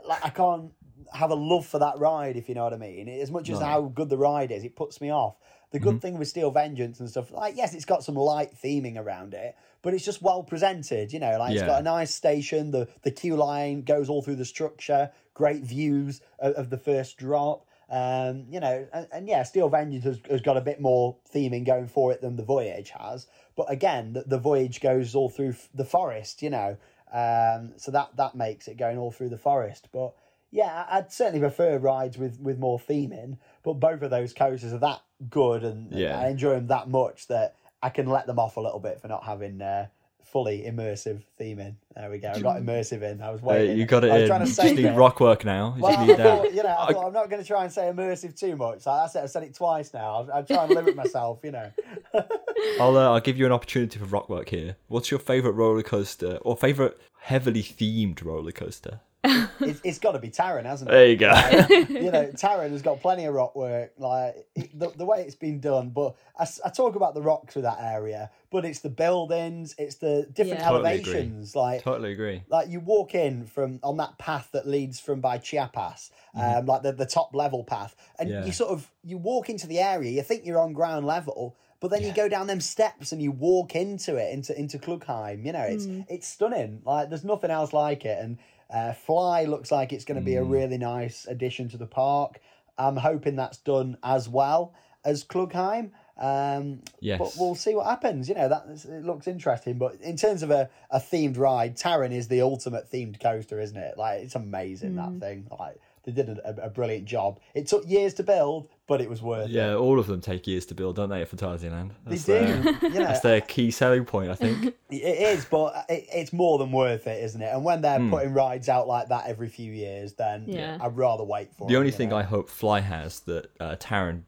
[0.07, 0.73] like, I can't
[1.13, 3.07] have a love for that ride, if you know what I mean.
[3.07, 3.65] As much as No.
[3.65, 5.37] how good the ride is, it puts me off.
[5.71, 5.99] The good Mm-hmm.
[5.99, 9.55] thing with Steel Vengeance and stuff, like, yes, it's got some light theming around it,
[9.81, 11.13] but it's just well presented.
[11.13, 12.71] You know, like it's got a nice station.
[12.71, 15.11] The the queue line goes all through the structure.
[15.33, 17.65] Great views of, of the first drop.
[17.91, 21.65] Um, you know, and, and yeah, Steel Vengeance has, has got a bit more theming
[21.65, 23.27] going for it than the Voyage has.
[23.57, 26.41] But again, the, the Voyage goes all through f- the forest.
[26.41, 26.77] You know,
[27.11, 29.89] um, so that that makes it going all through the forest.
[29.91, 30.13] But
[30.51, 33.37] yeah, I'd certainly prefer rides with with more theming.
[33.61, 37.27] But both of those coasters are that good, and, and I enjoy them that much
[37.27, 39.87] that I can let them off a little bit for not having uh,
[40.31, 41.75] fully immersive theming.
[41.95, 42.29] There we go.
[42.33, 43.21] I got immersive in.
[43.21, 43.77] I was Uh, waiting.
[43.77, 44.27] you got it I was in.
[44.27, 45.73] trying to You say just need rock work now.
[45.75, 46.37] You Well, just I need that.
[46.39, 48.55] thought, you know, I I- thought I'm not going to try and say immersive too
[48.55, 48.79] much.
[48.81, 49.19] So that's it.
[49.23, 50.15] I've said it twice now.
[50.15, 51.39] I'll, I'll try and limit myself.
[51.43, 51.71] You know.
[52.79, 54.75] I'll uh, I'll give you an opportunity for rock work here.
[54.87, 59.01] What's your favorite roller coaster or favorite heavily themed roller coaster?
[59.59, 60.93] it's, it's got to be Taron, hasn't it?
[60.93, 61.27] There you go.
[61.29, 63.93] Like, you know, Taron has got plenty of rock work.
[63.97, 64.35] Like
[64.73, 68.31] the, the way it's been done, but I talk about the rocks with that area,
[68.49, 70.69] but it's the buildings, it's the different Yeah.
[70.69, 71.55] Totally elevations.
[71.55, 72.41] Like totally agree.
[72.49, 76.81] like you walk in from on that path that leads from by Chiapas, um, like
[76.81, 78.39] the, the top level path, and Mm-hmm.
[78.39, 78.45] Yeah.
[78.45, 81.89] you sort of you walk into the area, you think you're on ground level, but
[81.91, 85.45] then you go down them steps and you walk into it into into Klugheim.
[85.45, 86.81] You know, it's it's stunning.
[86.85, 88.37] Like there's nothing else like it, and
[88.71, 90.39] uh, Fly looks like it's going to be Mm.
[90.41, 92.39] a really nice addition to the park.
[92.77, 95.91] I'm hoping that's done as well as Klugheim.
[96.17, 97.17] Um, Yes.
[97.19, 98.29] but we'll see what happens.
[98.29, 99.77] You know, that it looks interesting.
[99.77, 103.77] But in terms of a, a themed ride, Taron is the ultimate themed coaster, isn't
[103.77, 103.97] it?
[103.97, 105.47] Like it's amazing that thing.
[105.59, 107.39] Like they did a, a brilliant job.
[107.53, 109.51] It took years to build, but it was worth it.
[109.51, 111.91] Yeah, all of them take years to build, don't they, at Phantasialand?
[112.05, 112.33] They That's do.
[112.33, 114.65] Their, you know, that's their key selling point, I think.
[114.89, 114.95] it
[115.37, 117.53] is, but it, it's more than worth it, isn't it?
[117.53, 118.09] And when they're Hmm.
[118.09, 120.77] putting rides out like that every few years, then Yeah.
[120.81, 121.65] I'd rather wait for.
[121.65, 121.69] It.
[121.69, 122.17] The it, only thing know?
[122.17, 124.23] I hope Fly has that uh, Taron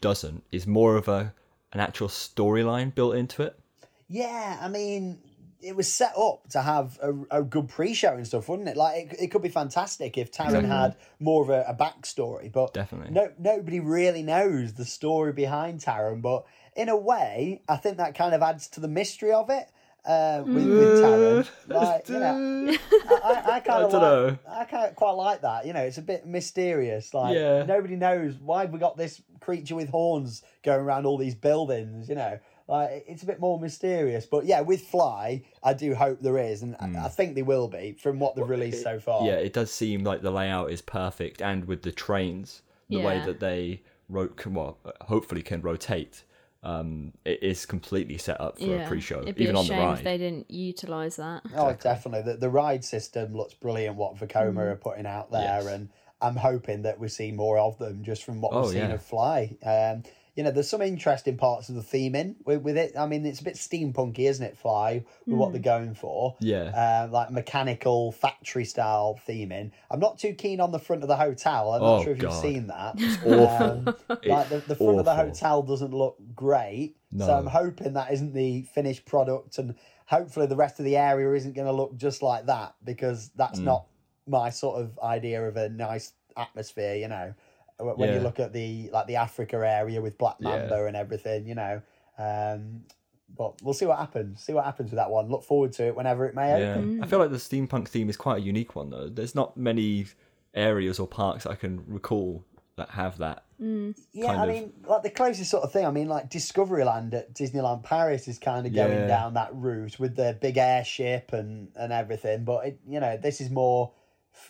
[0.00, 1.32] doesn't is more of a
[1.72, 3.58] an actual storyline built into it.
[4.08, 5.18] Yeah, I mean,
[5.60, 8.76] it was set up to have a, a good pre-show and stuff, wouldn't it?
[8.76, 10.68] Like, it, it could be fantastic if Taron Exactly.
[10.70, 13.12] had more of a, a backstory, but Definitely.
[13.14, 16.22] no, nobody really knows the story behind Taron.
[16.22, 16.44] But
[16.76, 19.68] in a way, I think that kind of adds to the mystery of it.
[20.04, 22.38] Uh, with, with Taron, like you know,
[23.10, 25.66] I, I, I kind of like, I kind of quite like that.
[25.66, 27.12] You know, it's a bit mysterious.
[27.12, 27.64] Like Yeah.
[27.64, 32.08] nobody knows why we got this creature with horns going around all these buildings.
[32.08, 34.26] You know, like it's a bit more mysterious.
[34.26, 37.66] But yeah, with Fly, I do hope there is, and I, I think they will
[37.68, 39.26] be from what they've released so far.
[39.26, 43.22] Yeah, it does seem like the layout is perfect, and with the trains, the way
[43.26, 46.24] that they ro- can, well, hopefully can rotate,
[46.62, 48.84] um, it is completely set up for yeah.
[48.84, 49.98] a pre-show, It'd be even a on the shame ride.
[49.98, 51.42] if they didn't utilize that.
[51.54, 52.32] Oh, definitely.
[52.32, 53.96] The, the ride system looks brilliant.
[53.96, 55.66] What Vekoma are putting out there, Yes.
[55.66, 55.88] and
[56.20, 58.94] I'm hoping that we see more of them just from what Oh, we've seen yeah.
[58.94, 59.56] of Fly.
[59.64, 60.02] Um,
[60.38, 62.92] you know, there's some interesting parts of the theming with, with it.
[62.96, 64.56] I mean, it's a bit steampunky, isn't it?
[64.56, 66.36] Fly with what they're going for.
[66.38, 66.66] Yeah.
[67.06, 69.72] Uh, like mechanical factory style theming.
[69.90, 71.72] I'm not too keen on the front of the hotel.
[71.72, 72.30] I'm not Oh, sure if God.
[72.30, 72.94] you've seen that.
[73.26, 73.88] awful.
[73.88, 76.94] Um, like the, the front of the hotel doesn't look great.
[77.10, 77.26] No.
[77.26, 79.74] So I'm hoping that isn't the finished product and
[80.06, 83.32] hopefully the rest of the area isn't going to look just like that because Mm.
[83.38, 83.86] that's not
[84.28, 87.34] my sort of idea of a nice atmosphere, you know.
[87.78, 90.58] When when you look at the like the Africa area with Black Yeah.
[90.58, 91.80] Mamba and everything, you know.
[92.18, 92.82] Um,
[93.36, 94.42] but we'll see what happens.
[94.42, 95.28] See what happens with that one.
[95.28, 97.02] Look forward to it whenever it may Yeah, open.
[97.02, 99.08] I feel like the steampunk theme is quite a unique one though.
[99.08, 100.06] There's not many
[100.54, 102.42] areas or parks I can recall
[102.76, 103.44] that have that.
[103.58, 105.84] Yeah, I of- mean, like the closest sort of thing.
[105.84, 109.06] I mean, like Discoveryland at Disneyland Paris is kind of going Yeah.
[109.06, 112.44] down that route with the big airship and and everything.
[112.44, 113.97] But it, you know, this is more f-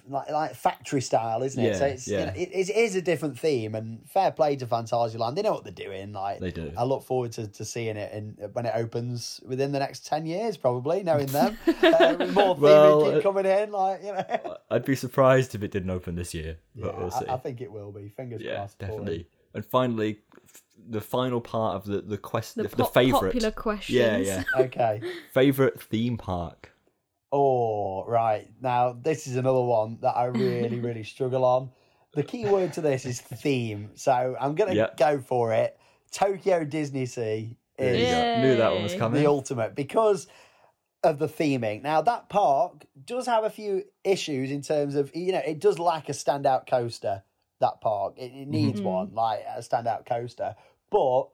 [0.08, 1.76] like like factory style, isn't it?
[1.76, 3.74] so Yeah, it's you know, it, it is a different theme.
[3.74, 6.12] And fair play to Phantasialand, they know what they're doing.
[6.12, 6.72] Like They do.
[6.76, 10.26] I look forward to, to seeing it in when it opens within the next ten
[10.26, 11.58] years, probably knowing them.
[11.66, 14.56] uh, with more theming Well, keep uh, coming in, like you know.
[14.70, 17.26] I'd be surprised if it didn't open this year, but Yeah, we'll see.
[17.26, 18.08] I, I think it will be.
[18.10, 18.78] Fingers yeah, crossed.
[18.78, 19.28] for definitely.
[19.54, 20.18] And finally,
[20.90, 23.96] the final part of the the quest, The, the, pop- favorite, popular questions.
[23.98, 25.00] yeah, yeah, Okay.
[25.32, 26.72] favorite theme park.
[27.30, 28.48] Oh, right.
[28.60, 31.70] Now, this is another one that I really, really struggle on.
[32.14, 33.90] The key word to this is theme.
[33.94, 34.90] So I'm going to Yeah.
[34.96, 35.78] go for it.
[36.10, 38.40] Tokyo Disney Sea is go.
[38.42, 39.22] Knew that one was coming.
[39.22, 40.26] the ultimate because
[41.04, 41.82] of the theming.
[41.82, 45.78] Now, that park does have a few issues in terms of, you know, it does
[45.78, 47.22] lack a standout coaster,
[47.60, 48.14] that park.
[48.16, 48.50] It, it mm-hmm.
[48.50, 50.56] needs one, like a standout coaster.
[50.90, 51.28] But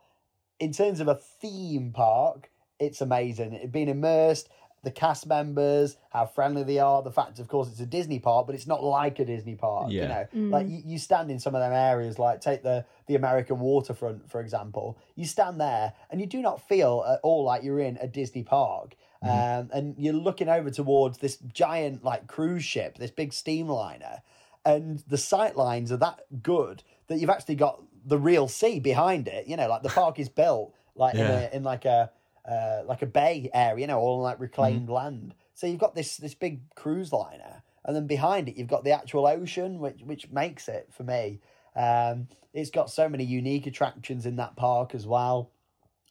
[0.61, 3.55] in terms of a theme park, it's amazing.
[3.55, 4.49] It being immersed,
[4.85, 8.47] the cast members, how friendly they are, the fact, of course, it's a Disney park,
[8.47, 9.91] but it's not like a Disney park.
[9.91, 10.27] You Yeah.
[10.33, 13.59] know, like you, you stand in some of them areas, like take the the American
[13.59, 14.99] waterfront, for example.
[15.15, 18.43] You stand there and you do not feel at all like you're in a Disney
[18.45, 18.95] park.
[19.23, 24.21] Um, and you're looking over towards this giant like cruise ship, this big steamliner,
[24.67, 29.27] and the sight lines are that good that you've actually got the real sea behind
[29.29, 29.47] it.
[29.47, 32.11] You know, like the park is built like in, a, in like a
[32.49, 35.35] uh, like a bay area, you know, all like reclaimed land.
[35.55, 38.93] So you've got this this big cruise liner, and then behind it you've got the
[38.93, 41.41] actual ocean, which which makes it for me.
[41.77, 45.51] Um, it's got so many unique attractions in that park as well.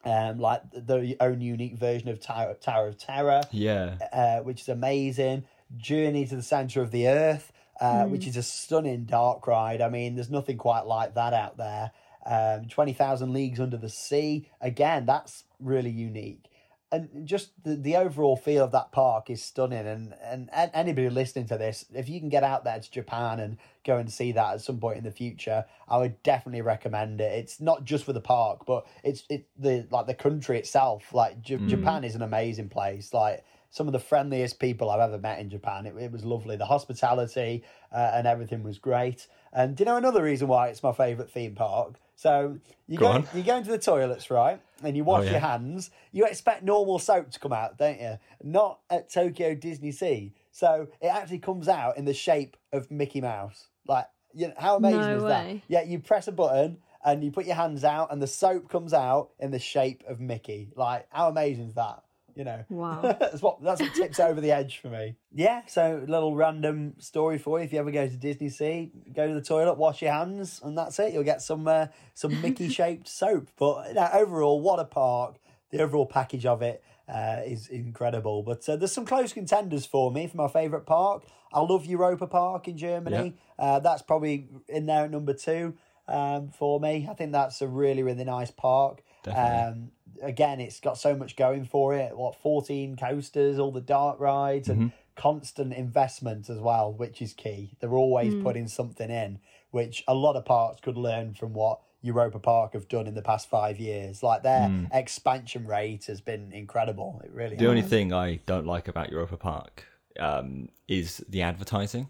[0.06, 4.69] Um, like the own unique version of Tower, Tower of Terror, Yeah, uh, which is
[4.69, 5.46] amazing.
[5.78, 9.80] Journey to the Center of the Earth, uh, which is a stunning dark ride.
[9.82, 11.91] I mean, there's nothing quite like that out there.
[12.26, 16.49] Um, 20,000 Leagues Under the Sea, again, that's really unique.
[16.91, 19.88] And just the, the overall feel of that park is stunning.
[19.88, 23.39] And, and, and anybody listening to this, if you can get out there to Japan
[23.39, 27.19] and go and see that at some point in the future, I would definitely recommend
[27.19, 27.34] it.
[27.34, 31.15] It's not just for the park, but it's it the like the country itself.
[31.15, 31.67] Like J- mm.
[31.67, 33.12] Japan is an amazing place.
[33.12, 35.88] Like some of the friendliest people I've ever met in Japan.
[35.88, 36.55] It, it was lovely.
[36.57, 39.25] The hospitality uh, and everything was great.
[39.51, 41.95] And do you know another reason why it's my favourite theme park?
[42.15, 44.62] So you Go go, you go into the toilets, right?
[44.83, 45.31] And you wash Oh, yeah.
[45.31, 45.89] your hands.
[46.12, 48.19] You expect normal soap to come out, don't you?
[48.43, 50.33] Not at Tokyo Disney Sea.
[50.51, 53.69] So it actually comes out in the shape of Mickey Mouse.
[53.88, 54.05] Like,
[54.36, 55.29] you know, how amazing No is way.
[55.29, 55.62] that?
[55.67, 58.93] Yeah, you press a button and you put your hands out, and the soap comes
[58.93, 60.69] out in the shape of Mickey.
[60.75, 62.03] Like, how amazing is that?
[62.36, 63.02] You know, Wow.
[63.19, 65.15] that's what that's what tips over the edge for me.
[65.34, 67.65] Yeah, so a little random story for you.
[67.65, 70.78] If you ever go to Disney Sea, go to the toilet, wash your hands, and
[70.78, 71.13] that's it.
[71.13, 73.50] You'll get some uh, some Mickey shaped soap.
[73.58, 75.36] But you know, overall, what a park!
[75.72, 78.43] The overall package of it uh, is incredible.
[78.43, 81.24] But uh, there's some close contenders for me for my favourite park.
[81.52, 83.36] I love Europa Park in Germany.
[83.60, 85.76] Uh, that's probably in there at number two.
[86.08, 87.08] um, for me.
[87.10, 89.04] I think that's a really really nice park.
[89.24, 89.82] Definitely.
[89.84, 89.91] Um,
[90.23, 92.17] again, it's got so much going for it.
[92.17, 94.95] What fourteen coasters, all the dark rides, and mm-hmm.
[95.15, 97.75] constant investment as well, which is key.
[97.79, 98.43] They're always mm.
[98.43, 99.39] putting something in,
[99.71, 103.21] which a lot of parks could learn from what Europa Park have done in the
[103.21, 104.21] past five years.
[104.21, 104.89] Like their mm.
[104.93, 107.21] expansion rate has been incredible.
[107.23, 107.55] It really.
[107.55, 107.69] The has.
[107.69, 109.86] only thing I don't like about Europa Park
[110.19, 112.09] um, is the advertising.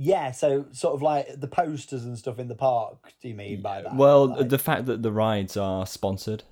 [0.00, 3.14] Yeah, so sort of like the posters and stuff in the park.
[3.20, 3.96] Do you mean by that?
[3.96, 6.44] Well, Like- the fact that the rides are sponsored.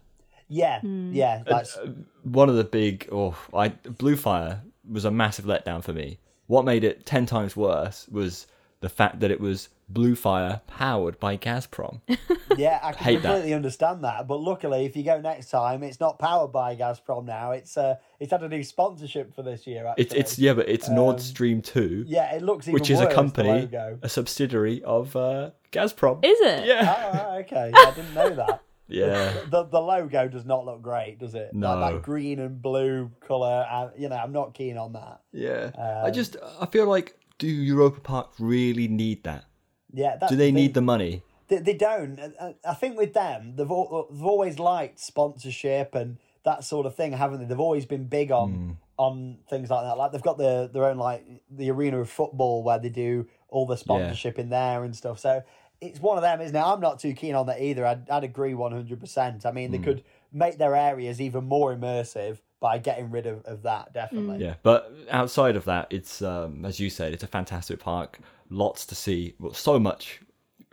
[0.49, 1.79] Yeah, yeah, that's
[2.23, 6.19] One of the big, oh, I Bluefire was a massive letdown for me.
[6.47, 8.47] What made it ten times worse was
[8.81, 12.01] the fact that it was Bluefire powered by Gazprom.
[12.57, 12.81] yeah.
[12.83, 13.29] I can hate that.
[13.29, 17.25] completely understand that, but luckily, if you go next time, it's not powered by Gazprom
[17.25, 17.53] now.
[17.53, 19.87] It's uh, it's had a new sponsorship for this year.
[19.87, 22.91] Actually, It's it's yeah, but it's Nord Stream Two, Um, yeah, it looks even which
[22.91, 23.69] is a company,
[24.03, 26.25] a subsidiary of uh, Gazprom.
[26.25, 26.67] Is it?
[26.67, 28.63] yeah, Oh, okay, I didn't know that.
[28.89, 29.33] Yeah.
[29.51, 31.53] The the logo does not look great, does it?
[31.53, 31.77] No.
[31.77, 33.67] like that green and blue color.
[33.71, 35.21] Uh, you know, I'm not keen on that.
[35.33, 39.45] Yeah, Um, I just I feel like do Europa Park really need that?
[39.93, 41.23] Yeah, that's Do they the need the money?
[41.49, 42.19] They, they don't.
[42.41, 47.13] I- I think with them, they've they've always liked sponsorship and that sort of thing,
[47.13, 47.47] haven't they?
[47.47, 48.71] They've always been big on Hmm.
[48.99, 49.97] on things like that.
[49.99, 53.67] Like they've got the their own like the arena of football where they do all
[53.67, 55.19] the sponsorship in there and stuff.
[55.21, 55.43] So
[55.81, 56.61] it's one of them, isn't it?
[56.63, 57.85] I'm not too keen on that either.
[57.87, 58.99] I'd, I'd agree 100.
[59.01, 63.45] percent I mean, they could make their areas even more immersive by getting rid of,
[63.45, 63.93] of that.
[63.93, 64.45] Definitely.
[64.45, 68.19] Yeah, but outside of that, it's um, as you said, it's a fantastic park.
[68.49, 69.35] Lots to see.
[69.39, 70.21] Well, so much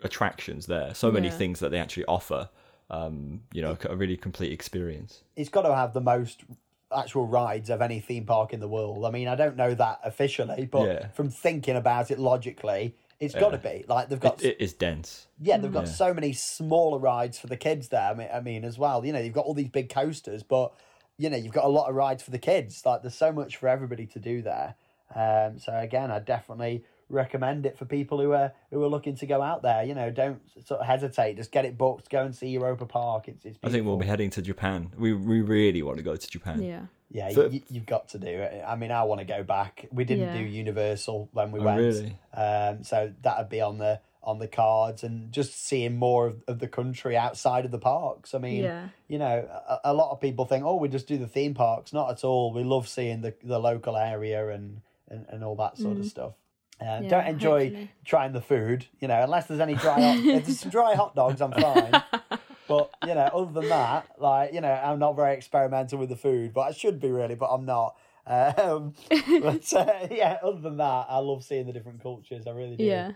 [0.03, 0.93] attractions there.
[0.93, 1.33] So many Yeah.
[1.33, 2.49] things that they actually offer.
[2.89, 5.23] Um, you know, a really complete experience.
[5.35, 6.43] it's got to have the most
[6.95, 9.03] actual rides of any theme park in the world.
[9.03, 11.07] I mean, I don't know that officially, but Yeah.
[11.07, 14.41] from thinking about it logically, it's got to be like they've got.
[14.43, 15.27] It, it is dense.
[15.41, 15.91] yeah, they've got Yeah.
[15.91, 18.01] so many smaller rides for the kids there.
[18.09, 19.05] I mean, I mean, as well.
[19.05, 20.73] You know, you've got all these big coasters, but
[21.17, 22.85] you know, you've got a lot of rides for the kids.
[22.85, 24.75] Like, there's so much for everybody to do there.
[25.15, 29.25] Um, so again, I definitely recommend it for people who are who are looking to
[29.25, 29.83] go out there.
[29.83, 31.37] You know, don't sort of hesitate.
[31.37, 32.09] Just get it booked.
[32.09, 33.27] Go and see Europa Park.
[33.27, 34.91] It's, it's I think we'll be heading to Japan.
[34.97, 36.61] We we really want to go to Japan.
[36.61, 36.81] Yeah.
[37.11, 38.63] Yeah, For- you, you've got to do it.
[38.67, 39.85] I mean, I want to go back.
[39.91, 40.37] We didn't Yeah.
[40.37, 42.17] do Universal when we Oh, went, really?
[42.33, 46.57] um, so that'd be on the on the cards, and just seeing more of, of
[46.59, 48.33] the country outside of the parks.
[48.33, 48.87] I mean, Yeah.
[49.09, 51.91] you know, a, a lot of people think, oh, we just do the theme parks.
[51.91, 52.53] Not at all.
[52.53, 56.33] We love seeing the the local area and and, and all that sort of stuff.
[56.83, 57.01] Uh.
[57.01, 57.91] Yeah, don't enjoy hopefully.
[58.05, 61.15] trying the food, you know, unless there's any dry hot, if there's some dry hot
[61.15, 62.03] dogs, I'm fine.
[62.67, 66.15] But you know, other than that, like you know, I'm not very experimental with the
[66.15, 67.97] food, but I should be really, but I'm not.
[68.25, 68.93] Um,
[69.41, 72.47] but uh, yeah, other than that, I love seeing the different cultures.
[72.47, 72.83] I really do.
[72.83, 73.11] Yeah.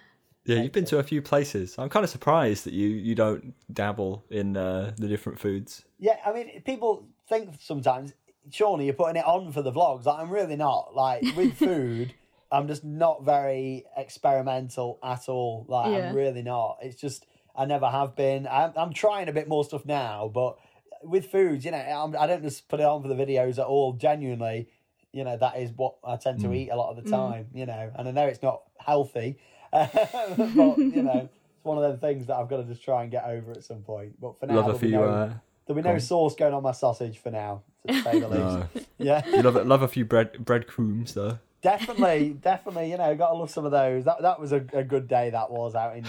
[0.46, 1.76] Yeah, you've been to a few places.
[1.78, 5.84] I'm kind of surprised that you you don't dabble in uh, the different foods.
[6.00, 8.14] Yeah, I mean, people think sometimes,
[8.50, 10.06] Shawnee, you're putting it on for the vlogs.
[10.06, 10.96] Like, I'm really not.
[10.96, 12.14] Like, with food,
[12.52, 15.66] I'm just not very experimental at all.
[15.68, 16.10] Like, Yeah.
[16.10, 16.78] I'm really not.
[16.82, 18.48] It's just, I never have been.
[18.48, 20.58] I'm, I'm trying a bit more stuff now, but
[21.04, 23.66] with foods, you know, I'm, I don't just put it on for the videos at
[23.66, 23.94] all.
[23.94, 24.70] Genuinely,
[25.12, 27.66] you know, that is what I tend to eat a lot of the time, you
[27.66, 29.38] know, and I know it's not healthy,
[29.72, 33.12] but, you know, it's one of them things that I've got to just try and
[33.12, 34.20] get over at some point.
[34.20, 34.98] But for now, Love a there'll be few.
[34.98, 35.34] no- Uh,
[35.66, 38.42] There'll be no sauce going on my sausage for now, to say the least.
[38.42, 38.68] no.
[39.00, 41.40] Yeah, you love love a few bread breadcrumbs though.
[41.62, 42.92] Definitely, definitely.
[42.92, 44.06] You know, got to love some of those.
[44.06, 45.30] That that was a, a good day.
[45.32, 46.06] That was out in,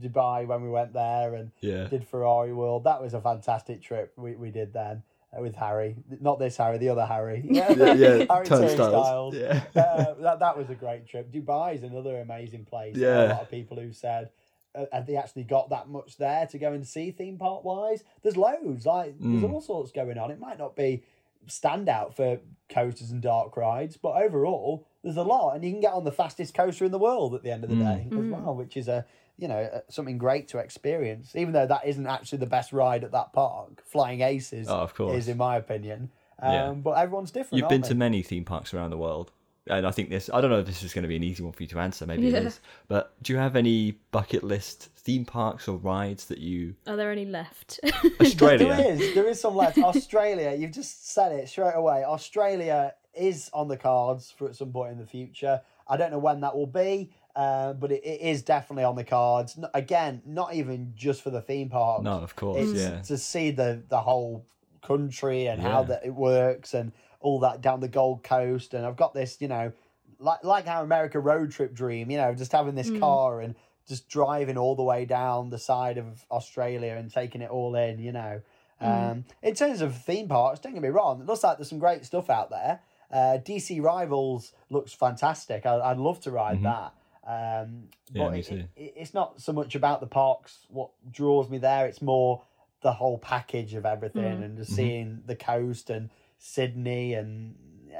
[0.00, 1.84] Dubai when we went there and Yeah.
[1.88, 2.84] did Ferrari World.
[2.84, 5.02] That was a fantastic trip we, we did then
[5.36, 5.96] uh, with Harry.
[6.20, 7.42] Not this Harry, the other Harry.
[7.44, 9.34] Yeah, yeah, Harry turnstiles.
[9.34, 9.62] Yeah.
[9.74, 11.32] uh, that that was a great trip.
[11.32, 12.96] Dubai is another amazing place.
[12.96, 13.26] Yeah.
[13.26, 14.30] A lot of people who said.
[14.76, 18.02] Uh, have they actually got that much there to go and see theme park wise?
[18.24, 19.52] There's loads, like there's Mm.
[19.52, 20.32] all sorts going on.
[20.32, 21.04] It might not be
[21.48, 25.92] standout for coasters and dark rides, but overall there's a lot, and you can get
[25.92, 28.12] on the fastest coaster in the world at the end of the Mm.
[28.12, 29.04] day as well, which is a
[29.36, 31.34] you know uh, something great to experience.
[31.36, 34.94] Even though that isn't actually the best ride at that park, Flying Aces Oh, of
[34.94, 35.14] course.
[35.16, 36.10] is in my opinion.
[36.40, 36.70] Um, Yeah.
[36.72, 37.58] But everyone's different.
[37.60, 37.98] You've been aren't to they?
[37.98, 39.32] many theme parks around the world,
[39.66, 40.28] and I think this.
[40.32, 41.78] I don't know if this is going to be an easy one for you to
[41.78, 42.06] answer.
[42.06, 42.40] Maybe it Yeah.
[42.40, 42.60] is.
[42.88, 47.10] But do you have any bucket list theme parks or rides that you Are there
[47.10, 47.80] any left?
[48.20, 48.74] Australia?
[48.76, 49.14] There is.
[49.14, 49.78] There is some left.
[49.78, 52.04] Australia, you've just said it straight away.
[52.04, 55.60] Australia is on the cards for at some point in the future.
[55.88, 59.04] I don't know when that will be, uh, but it, it is definitely on the
[59.04, 59.56] cards.
[59.56, 62.02] N- Again, not even just for the theme park.
[62.02, 63.00] No, of course, It's yeah.
[63.02, 64.44] to see the, the whole
[64.82, 66.92] country and how that it works and
[67.24, 68.74] all that down the Gold Coast.
[68.74, 69.72] And I've got this, you know,
[70.18, 73.54] like like our America road trip dream, you know, just having this car and
[73.88, 77.98] just driving all the way down the side of Australia and taking it all in,
[77.98, 78.40] you know.
[78.80, 81.78] Um, in terms of theme parks, don't get me wrong, it looks like there's some
[81.78, 82.80] great stuff out there.
[83.10, 85.64] Uh, DC Rivals looks fantastic.
[85.66, 86.92] I, I'd love to ride that.
[87.26, 90.66] Um, Yeah, but it- it- it's not so much about the parks.
[90.68, 92.42] What draws me there, it's more
[92.82, 97.54] the whole package of everything and just seeing the coast and Sydney and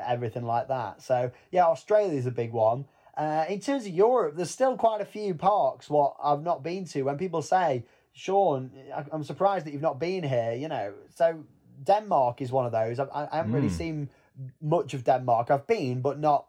[0.06, 1.02] everything like that.
[1.02, 2.86] So yeah, Australia's a big one.
[3.16, 6.84] Uh, in terms of Europe, there's still quite a few parks what I've not been
[6.86, 7.02] to.
[7.02, 11.44] When people say, "Shawn, I- I'm surprised that you've not been here," you know, so
[11.84, 12.98] Denmark is one of those.
[12.98, 14.08] I, I haven't really seen
[14.60, 15.50] much of Denmark.
[15.50, 16.46] I've been, but not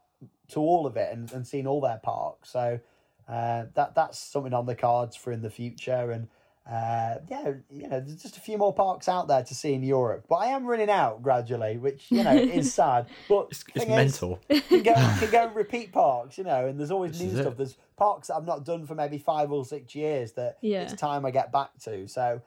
[0.50, 2.50] to all of it, and, and seen all their parks.
[2.50, 2.80] So
[3.28, 6.12] uh, that that's something on the cards for in the future.
[6.12, 6.28] And
[6.70, 9.84] uh, yeah, you know, there's just a few more parks out there to see in
[9.84, 10.26] Europe.
[10.28, 13.08] But I am running out gradually, which you know is sad.
[13.30, 14.40] But It's, it's is, mental.
[14.50, 17.40] can go can go and repeat parks, you know, and there's always This new is
[17.40, 17.42] it.
[17.44, 17.58] stuff.
[17.58, 20.82] There's parks that I've not done for maybe five or six years that Yeah.
[20.82, 22.08] it's time I get back to.
[22.08, 22.42] So,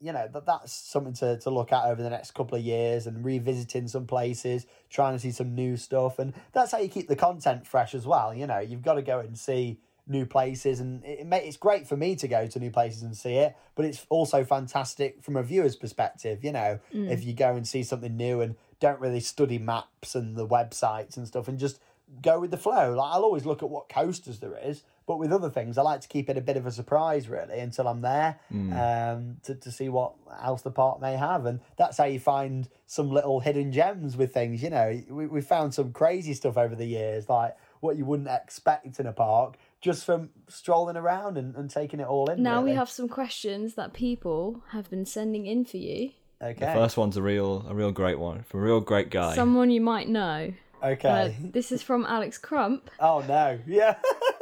[0.00, 3.06] you know, that that's something to, to look at over the next couple of years
[3.06, 6.18] and revisiting some places, trying to see some new stuff.
[6.18, 8.34] And that's how you keep the content fresh as well.
[8.34, 11.86] You know, you've got to go and see new places and it, it it's great
[11.86, 15.36] for me to go to new places and see it but it's also fantastic from
[15.36, 19.20] a viewer's perspective you know if you go and see something new and don't really
[19.20, 21.80] study maps and the websites and stuff and just
[22.22, 22.94] go with the flow.
[22.94, 26.00] Like i'll always look at what coasters there is but with other things i like
[26.00, 29.70] to keep it a bit of a surprise really until i'm there um, to, to
[29.70, 31.46] see what else the park may have.
[31.46, 35.02] And that's how you find some little hidden gems with things you know.
[35.08, 39.06] We, we found some crazy stuff over the years like what you wouldn't expect in
[39.06, 42.90] a park just from strolling around and, and taking it all in Now we have
[42.90, 46.10] some questions that people have been sending in for you.
[46.42, 49.34] okay The first one's a real, a real great one from a real great guy.
[49.34, 50.52] Someone you might know.
[50.82, 52.90] Uh, okay this is from Alex Crump.
[53.00, 53.96] oh no yeah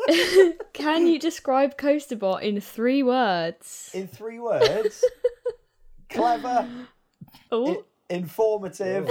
[0.73, 3.91] Can you describe Coasterbot in three words?
[3.93, 5.05] in three words
[6.09, 6.69] clever
[7.51, 9.09] Oh, i- informative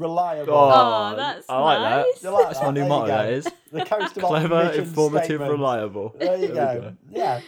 [0.00, 2.22] reliable Oh, that's I like nice.
[2.22, 3.06] You like That's my new There you motto.
[3.06, 3.12] go.
[3.16, 5.50] That is the coast of clever, Optimism informative, statement.
[5.52, 6.14] reliable.
[6.18, 6.92] there you we go.
[7.10, 7.40] yeah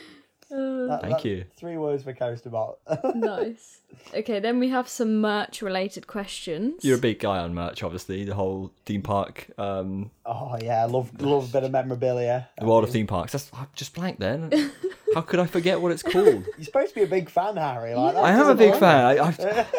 [0.53, 1.45] Uh, that- Thank that- you.
[1.57, 2.77] three words for coasterbot
[3.15, 3.81] nice.
[4.15, 6.83] Okay, then we have some merch related questions.
[6.85, 8.25] You're a big guy on merch, obviously.
[8.25, 12.67] The whole theme park, um, oh yeah I love love a bit of memorabilia the
[12.67, 13.33] world of theme parks.
[13.33, 14.19] That's I'm just blank.
[14.19, 14.51] Then,
[15.15, 16.27] how could I forget what it's called?
[16.57, 19.05] you're supposed to be a big fan Harry like that I am a big fan.
[19.05, 19.29] I, I,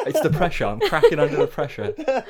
[0.08, 0.66] it's the pressure.
[0.66, 1.94] I'm cracking under the pressure.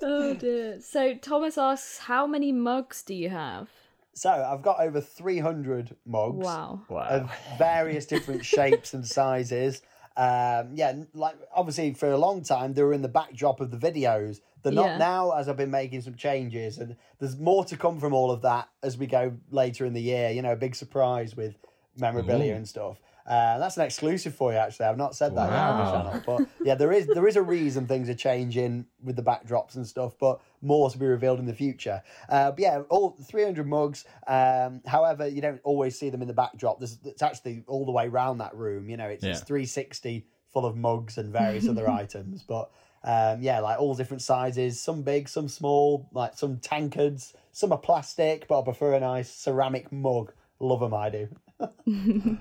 [0.00, 0.80] Oh dear.
[0.80, 3.68] So Thomas asks, how many mugs do you have?
[4.14, 6.80] so I've got over 300 mugs Wow.
[6.88, 7.02] Wow.
[7.02, 9.80] of various different shapes and sizes.
[10.16, 13.76] Um, yeah, like obviously for a long time they were in the backdrop of the
[13.76, 14.40] videos.
[14.62, 14.98] They're not Yeah.
[14.98, 18.42] now as I've been making some changes, and there's more to come from all of
[18.42, 20.30] that as we go later in the year.
[20.30, 21.54] You know, a big surprise with
[21.98, 22.98] memorabilia and stuff.
[23.28, 24.86] Uh, that's an exclusive for you, actually.
[24.86, 27.42] I've not said that yet on the channel, but yeah, there is there is a
[27.42, 31.44] reason things are changing with the backdrops and stuff, but more to be revealed in
[31.44, 32.02] the future.
[32.30, 34.06] Uh, but yeah, all 300 mugs.
[34.26, 36.78] Um, however, you don't always see them in the backdrop.
[36.78, 38.88] There's it's actually all the way around that room.
[38.88, 42.42] You know, it's, it's 360 full of mugs and various other items.
[42.42, 42.70] But
[43.04, 47.34] um, yeah, like all different sizes, some big, some small, like some tankards.
[47.52, 50.32] Some are plastic, but I prefer a nice ceramic mug.
[50.60, 51.28] Love them, I do.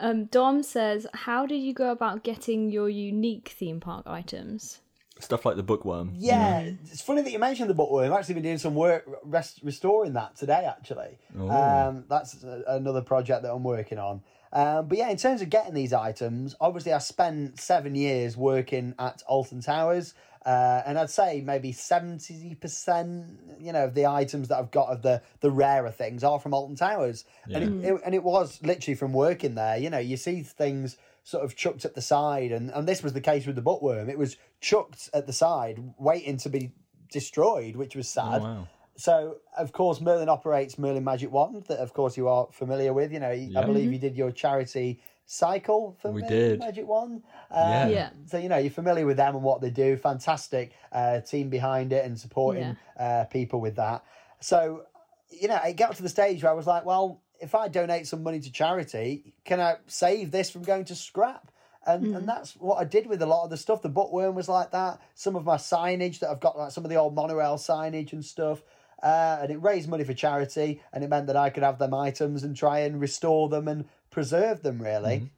[0.00, 4.78] Um, Dom says, how did you go about getting your unique theme park items?
[5.18, 6.12] Stuff like the bookworm.
[6.14, 8.04] Yeah, it's funny that you mentioned the bookworm.
[8.12, 10.64] I've actually been doing some work rest- restoring that today.
[10.68, 14.22] Actually, um, that's a- another project that I'm working on.
[14.52, 18.94] Um, but yeah, in terms of getting these items, obviously I spent seven years working
[19.00, 20.14] at Alton Towers,
[20.48, 24.88] uh, and I'd say maybe seventy percent, you know, of the items that I've got
[24.88, 28.58] of the the rarer things are from Alton Towers, and it, it, and it was
[28.62, 29.76] literally from working there.
[29.76, 33.12] You know, you see things sort of chucked at the side, and, and this was
[33.12, 34.08] the case with the bookworm.
[34.08, 36.72] It was chucked at the side, waiting to be
[37.12, 38.40] destroyed, which was sad.
[38.40, 38.68] Oh, wow.
[38.96, 43.12] So, of course, Merlin operates Merlin Magic Wand, that of course you are familiar with.
[43.12, 43.66] You know, I Yeah.
[43.66, 45.00] believe you did your charity
[45.30, 46.58] cycle for We Merlin did.
[46.58, 47.22] Magic Wand.
[47.50, 47.82] Yeah.
[47.82, 48.10] Um, Yeah.
[48.26, 49.96] So, you know, you're familiar with them and what they do.
[49.98, 54.04] Fantastic uh, team behind it and supporting uh, people with that.
[54.40, 54.86] So,
[55.30, 58.06] you know, it got to the stage where I was like, well, if I donate
[58.06, 61.52] some money to charity, can I save this from going to scrap?
[61.86, 63.82] And, and that's what I did with a lot of the stuff.
[63.82, 65.00] The bookworm was like that.
[65.14, 68.24] Some of my signage that I've got, like some of the old monorail signage and
[68.24, 68.62] stuff.
[69.02, 71.94] Uh, and it raised money for charity, and it meant that I could have them
[71.94, 73.84] items and try and restore them and
[74.18, 75.30] preserve them, really.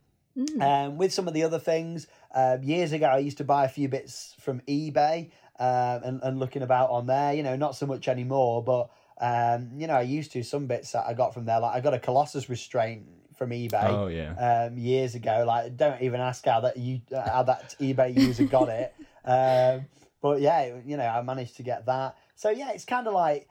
[0.62, 3.68] Um, with some of the other things, uh, years ago, I used to buy a
[3.68, 7.35] few bits from eBay um, and, and looking about on there.
[7.35, 8.89] You know, not so much anymore, but
[9.20, 11.61] um, you know, I used to some bits that I got from there.
[11.61, 13.05] Like I got a Colossus restraint
[13.37, 13.85] from eBay.
[13.85, 14.68] Oh, yeah.
[14.68, 18.68] Um, years ago, like don't even ask how that you how that eBay user got
[18.68, 18.95] it.
[19.22, 19.85] Um,
[20.22, 22.16] but yeah, you know, I managed to get that.
[22.37, 23.51] So yeah, it's kind of like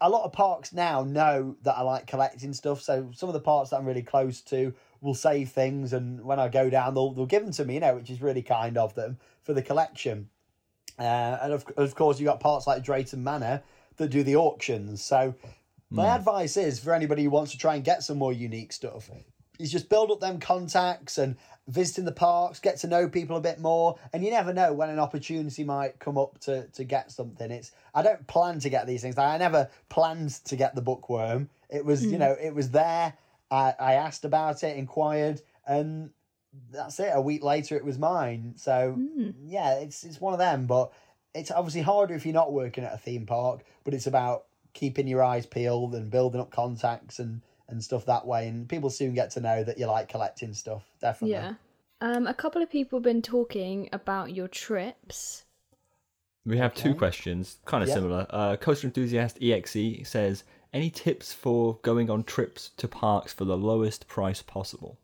[0.00, 2.82] a lot of parks now know that I like collecting stuff.
[2.82, 6.38] So some of the parks that I'm really close to will save things, and when
[6.38, 8.76] I go down, they'll they'll give them to me, you know, which is really kind
[8.76, 10.28] of them for the collection.
[10.98, 13.62] Uh, and of of course, you got parts like Drayton Manor
[13.96, 15.02] that do the auctions.
[15.02, 15.34] So
[15.90, 19.10] my advice is for anybody who wants to try and get some more unique stuff,
[19.58, 21.36] is just build up them contacts and
[21.70, 24.90] visiting the parks, get to know people a bit more, and you never know when
[24.90, 27.50] an opportunity might come up to to get something.
[27.50, 29.16] It's I don't plan to get these things.
[29.16, 31.48] I never planned to get the bookworm.
[31.68, 32.18] It was you hmm.
[32.18, 33.14] know it was there.
[33.50, 36.10] I I asked about it, inquired, and
[36.72, 37.12] that's it.
[37.14, 38.54] A week later, it was mine.
[38.56, 39.30] So hmm.
[39.44, 40.66] yeah, it's it's one of them.
[40.66, 40.92] But
[41.34, 43.64] it's obviously harder if you're not working at a theme park.
[43.84, 47.42] But it's about keeping your eyes peeled and building up contacts and
[47.72, 48.48] and stuff that way.
[48.48, 50.84] And people soon get to know that you like collecting stuff.
[51.00, 51.34] Definitely.
[51.34, 51.54] Yeah.
[52.00, 55.44] Um, a couple of people have been talking about your trips.
[56.46, 57.94] We have two questions, kind of Yeah.
[57.94, 58.26] similar.
[58.30, 63.56] Uh, Coaster Enthusiast EXE says, any tips for going on trips to parks for the
[63.56, 64.98] lowest price possible?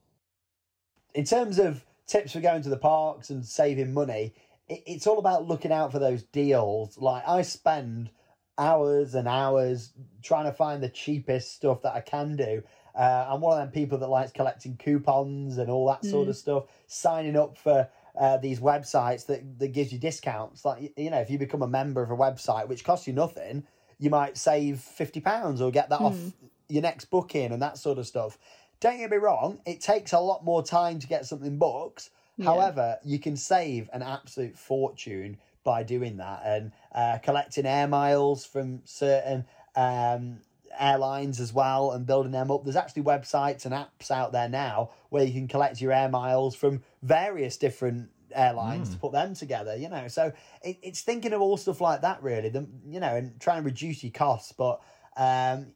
[1.15, 4.35] in terms of tips for going to the parks and saving money,
[4.69, 6.99] it's all about looking out for those deals.
[6.99, 8.11] Like I spend
[8.59, 9.93] hours and hours
[10.23, 12.63] trying to find the cheapest stuff that I can do.
[12.95, 16.37] Uh, I'm one of them people that likes collecting coupons and all that sort of
[16.37, 16.65] stuff.
[16.87, 17.89] Signing up for
[18.19, 20.65] uh, these websites that that gives you discounts.
[20.65, 23.65] Like you know, if you become a member of a website which costs you nothing,
[23.99, 26.33] you might save fifty pounds or get that off
[26.69, 28.39] your next booking and that sort of stuff.
[28.81, 32.11] Don't get me wrong; it takes a lot more time to get something booked.
[32.39, 38.47] However, you can save an absolute fortune by doing that and uh, collecting air miles
[38.47, 39.45] from certain
[39.75, 40.39] um,
[40.79, 42.63] airlines as well and building them up.
[42.63, 46.55] There's actually websites and apps out there now where you can collect your air miles
[46.55, 49.77] from various different airlines to put them together.
[49.77, 52.49] You know, so it, it's thinking of all stuff like that really.
[52.49, 54.81] The, you know, and trying to reduce your costs, but.
[55.19, 55.69] Um,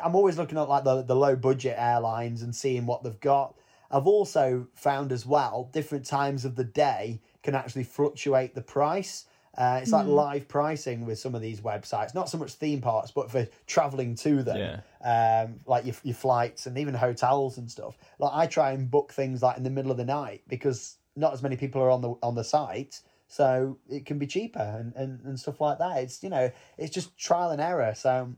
[0.00, 3.56] I'm always looking at like the, the low budget airlines and seeing what they've got.
[3.90, 9.26] I've also found as well different times of the day can actually fluctuate the price.
[9.56, 13.12] Uh, it's like live pricing with some of these websites, not so much theme parks,
[13.12, 14.56] but for traveling to them,
[15.04, 17.96] um, like your, your flights and even hotels and stuff.
[18.18, 21.32] Like I try and book things like in the middle of the night because not
[21.32, 24.92] as many people are on the on the site, so it can be cheaper and,
[24.96, 25.98] and, and stuff like that.
[25.98, 27.94] It's you know it's just trial and error.
[27.96, 28.34] So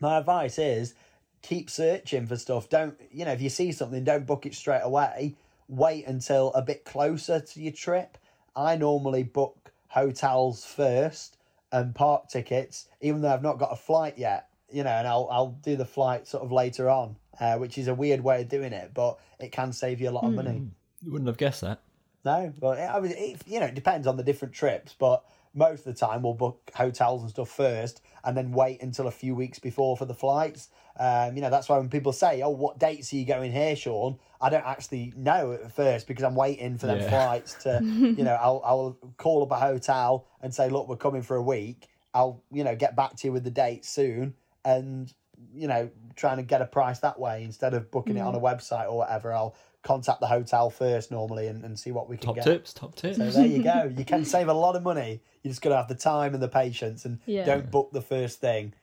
[0.00, 0.94] my advice is
[1.42, 2.68] keep searching for stuff.
[2.68, 5.34] Don't you know if you see something, don't book it straight away.
[5.68, 8.18] Wait until a bit closer to your trip.
[8.54, 9.65] I normally book
[9.96, 11.38] hotels first
[11.72, 14.48] and park tickets, even though I've not got a flight yet.
[14.70, 17.88] You know, and I'll I'll do the flight sort of later on, uh, which is
[17.88, 20.70] a weird way of doing it, but it can save you a lot of money.
[21.04, 21.80] You wouldn't have guessed that.
[22.24, 24.94] No, but I mean, it, you know, it depends on the different trips.
[24.98, 25.24] But
[25.56, 29.10] most of the time, we'll book hotels and stuff first, and then wait until a
[29.10, 30.68] few weeks before for the flights.
[30.98, 33.74] Um, you know, that's why when people say, "Oh, what dates are you going here,
[33.74, 37.08] Shawn?" I don't actually know at first because I'm waiting for them Yeah.
[37.08, 37.82] flights to.
[38.16, 41.42] you know, I'll I'll call up a hotel and say, "Look, we're coming for a
[41.42, 44.34] week." I'll you know get back to you with the date soon,
[44.64, 45.12] and
[45.54, 48.40] you know trying to get a price that way instead of booking it on a
[48.40, 49.32] website or whatever.
[49.34, 49.54] I'll
[49.86, 52.44] contact the hotel first normally and, and see what we can Top get.
[52.44, 53.16] tips, top tips.
[53.18, 53.92] So there you go.
[53.96, 55.20] You can save a lot of money.
[55.42, 57.44] You just got to have the time and the patience, and Yeah.
[57.46, 58.74] don't book the first thing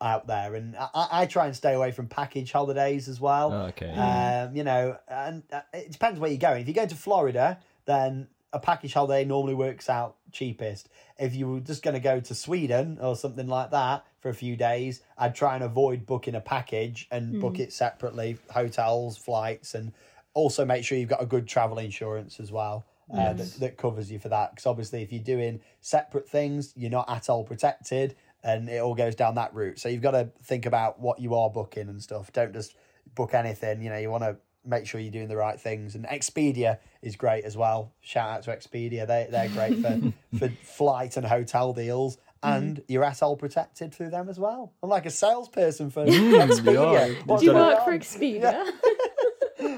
[0.00, 0.54] out there.
[0.54, 3.52] And I, I I try and stay away from package holidays as well.
[3.52, 3.90] Oh, okay.
[3.92, 6.60] Um, you know, and uh, it depends where you're going.
[6.62, 10.88] If you're going to Florida, then a package holiday normally works out cheapest.
[11.18, 14.34] If you were just going to go to Sweden or something like that for a
[14.34, 19.74] few days, I'd try and avoid booking a package and book it separately, hotels, flights,
[19.74, 19.92] and
[20.34, 22.86] also make sure you've got a good travel insurance as well.
[23.12, 24.52] Uh, that, that covers you for that.
[24.52, 28.14] Because obviously if you're doing separate things you're not at all protected
[28.44, 29.80] and it all goes down that route.
[29.80, 32.32] So you've got to think about what you are booking and stuff.
[32.32, 32.76] Don't just
[33.16, 33.82] book anything.
[33.82, 35.94] You know you want to make sure you're doing the right things.
[35.94, 37.92] And expedia is great as well.
[38.00, 39.06] Shout out to expedia.
[39.06, 42.18] They, they're great for, for flight and hotel deals.
[42.42, 44.72] And you're at all protected through them as well.
[44.82, 47.14] I'm like a salesperson for expedia.
[47.26, 47.36] Yeah.
[47.36, 48.64] Do you work for Expedia?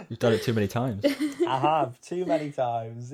[0.09, 1.05] You've done it too many times.
[1.47, 3.13] i have too many times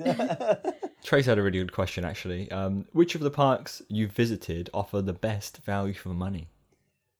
[1.03, 2.51] Trace had a really good question actually.
[2.51, 6.49] Um, which of the parks you've visited offer the best value for money?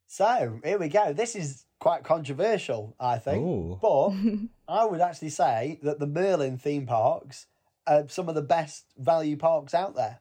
[0.07, 1.13] So here we go.
[1.13, 3.43] This is quite controversial, I think.
[3.45, 3.79] Ooh.
[3.81, 4.11] But
[4.67, 7.45] I would actually say that the Merlin theme parks
[7.87, 10.19] are some of the best value parks out there.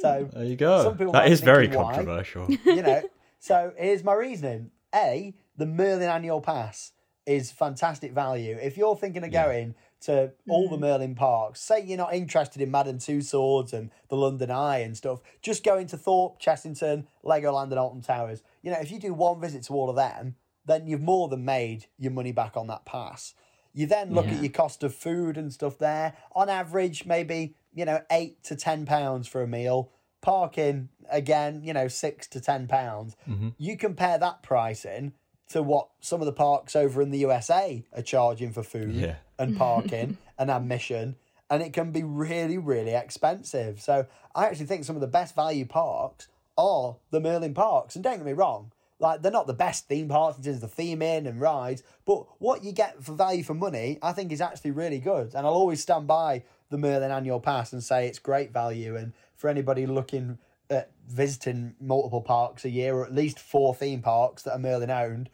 [0.00, 0.84] So There you go.
[0.84, 1.94] Some people That might is be very thinking why.
[1.94, 2.48] controversial.
[2.64, 3.02] you know,
[3.40, 4.70] so here's my reasoning.
[4.94, 6.92] A, the Merlin annual pass.
[7.26, 8.56] Is fantastic value.
[8.62, 10.82] If you're thinking of going to all the hmm.
[10.82, 15.20] Merlin parks, say you're not interested in Madame Tussauds and the London Eye and stuff,
[15.42, 18.44] just go into Thorpe, Chessington, Legoland, and Alton Towers.
[18.62, 21.44] You know, if you do one visit to all of them, then you've more than
[21.44, 23.34] made your money back on that pass.
[23.72, 24.34] You then look Yeah.
[24.34, 26.14] at your cost of food and stuff there.
[26.32, 29.90] On average, maybe, you know, eight to ten pounds for a meal.
[30.22, 33.16] Parking, again, you know, six to ten pounds.
[33.28, 33.48] Mm-hmm.
[33.58, 35.12] You compare that pricing
[35.50, 39.16] to what some of the parks over in the USA are charging for food Yeah.
[39.38, 41.16] and parking and admission,
[41.48, 43.80] and it can be really, really expensive.
[43.80, 46.28] So I actually think some of the best value parks
[46.58, 47.94] are the Merlin parks.
[47.94, 50.74] And don't get me wrong, like they're not the best theme parks in terms of
[50.74, 54.40] the theming and rides, but what you get for value for money, I think is
[54.40, 55.34] actually really good.
[55.34, 58.96] And I'll always stand by the Merlin annual pass and say it's great value.
[58.96, 60.38] And for anybody looking
[60.70, 64.90] at visiting multiple parks a year, or at least four theme parks that are Merlin
[64.90, 65.30] owned,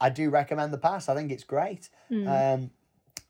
[0.00, 1.08] I do recommend the pass.
[1.08, 1.88] I think it's great.
[2.10, 2.70] Um,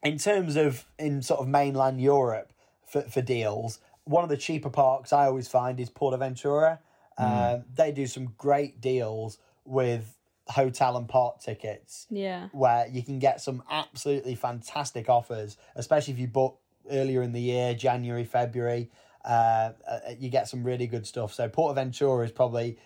[0.03, 2.53] in terms of in sort of mainland Europe
[2.87, 6.79] for, for deals, one of the cheaper parks I always find is Portaventura.
[7.17, 10.17] Um, they do some great deals with
[10.49, 12.49] hotel and park tickets Yeah.
[12.53, 16.59] where you can get some absolutely fantastic offers, especially if you book
[16.91, 18.91] earlier in the year, January, February.
[19.25, 21.33] Uh, uh, you get some really good stuff.
[21.33, 22.79] So Portaventura is probably,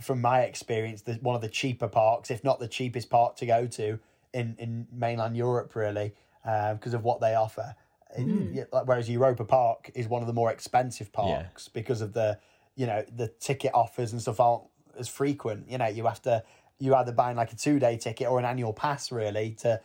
[0.00, 3.46] from my experience, the, one of the cheaper parks, if not the cheapest park to
[3.46, 3.98] go to
[4.32, 6.14] in, in mainland Europe, really,
[6.44, 7.74] because of what they offer.
[8.16, 12.38] It- whereas Europa Park is one of the more expensive parks because of the,
[12.74, 14.64] you know, the ticket offers and stuff aren't
[14.98, 15.70] as frequent.
[15.70, 16.42] You know, you have to
[16.78, 19.80] you either buying like a two day ticket or an annual pass really to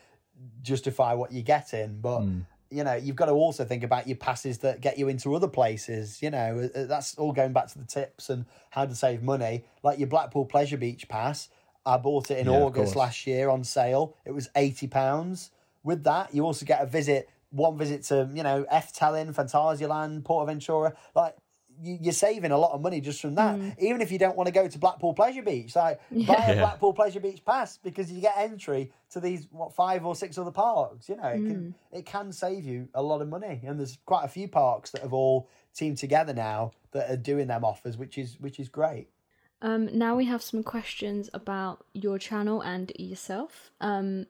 [0.62, 2.00] justify what you're getting.
[2.02, 2.22] But
[2.72, 5.48] you know, you've got to also think about your passes that get you into other
[5.48, 6.22] places.
[6.22, 9.66] You know, Uh, that's all going back to the tips and how to save money.
[9.84, 11.50] Like your Blackpool Pleasure Beach pass,
[11.86, 14.16] I bought it in Yeah, August last year on sale.
[14.26, 15.52] It was eighty pounds.
[15.84, 20.94] With that, you also get a visit, one visit to you know Efteling, Phantasialand, Portaventura.
[21.16, 21.51] Like you,
[21.82, 23.60] you're saving a lot of money just from that.
[23.80, 26.56] Even if you don't want to go to Blackpool Pleasure Beach, like buy a Yeah.
[26.60, 30.52] Blackpool Pleasure Beach pass because you get entry to these what five or six other
[30.52, 31.10] parks.
[31.10, 34.26] You know, it can it can save you a lot of money, and there's quite
[34.26, 38.18] a few parks that have all teamed together now that are doing them offers, which
[38.18, 39.08] is which is great.
[39.64, 43.72] Um, now we have some questions about your channel and yourself.
[43.80, 44.26] Um,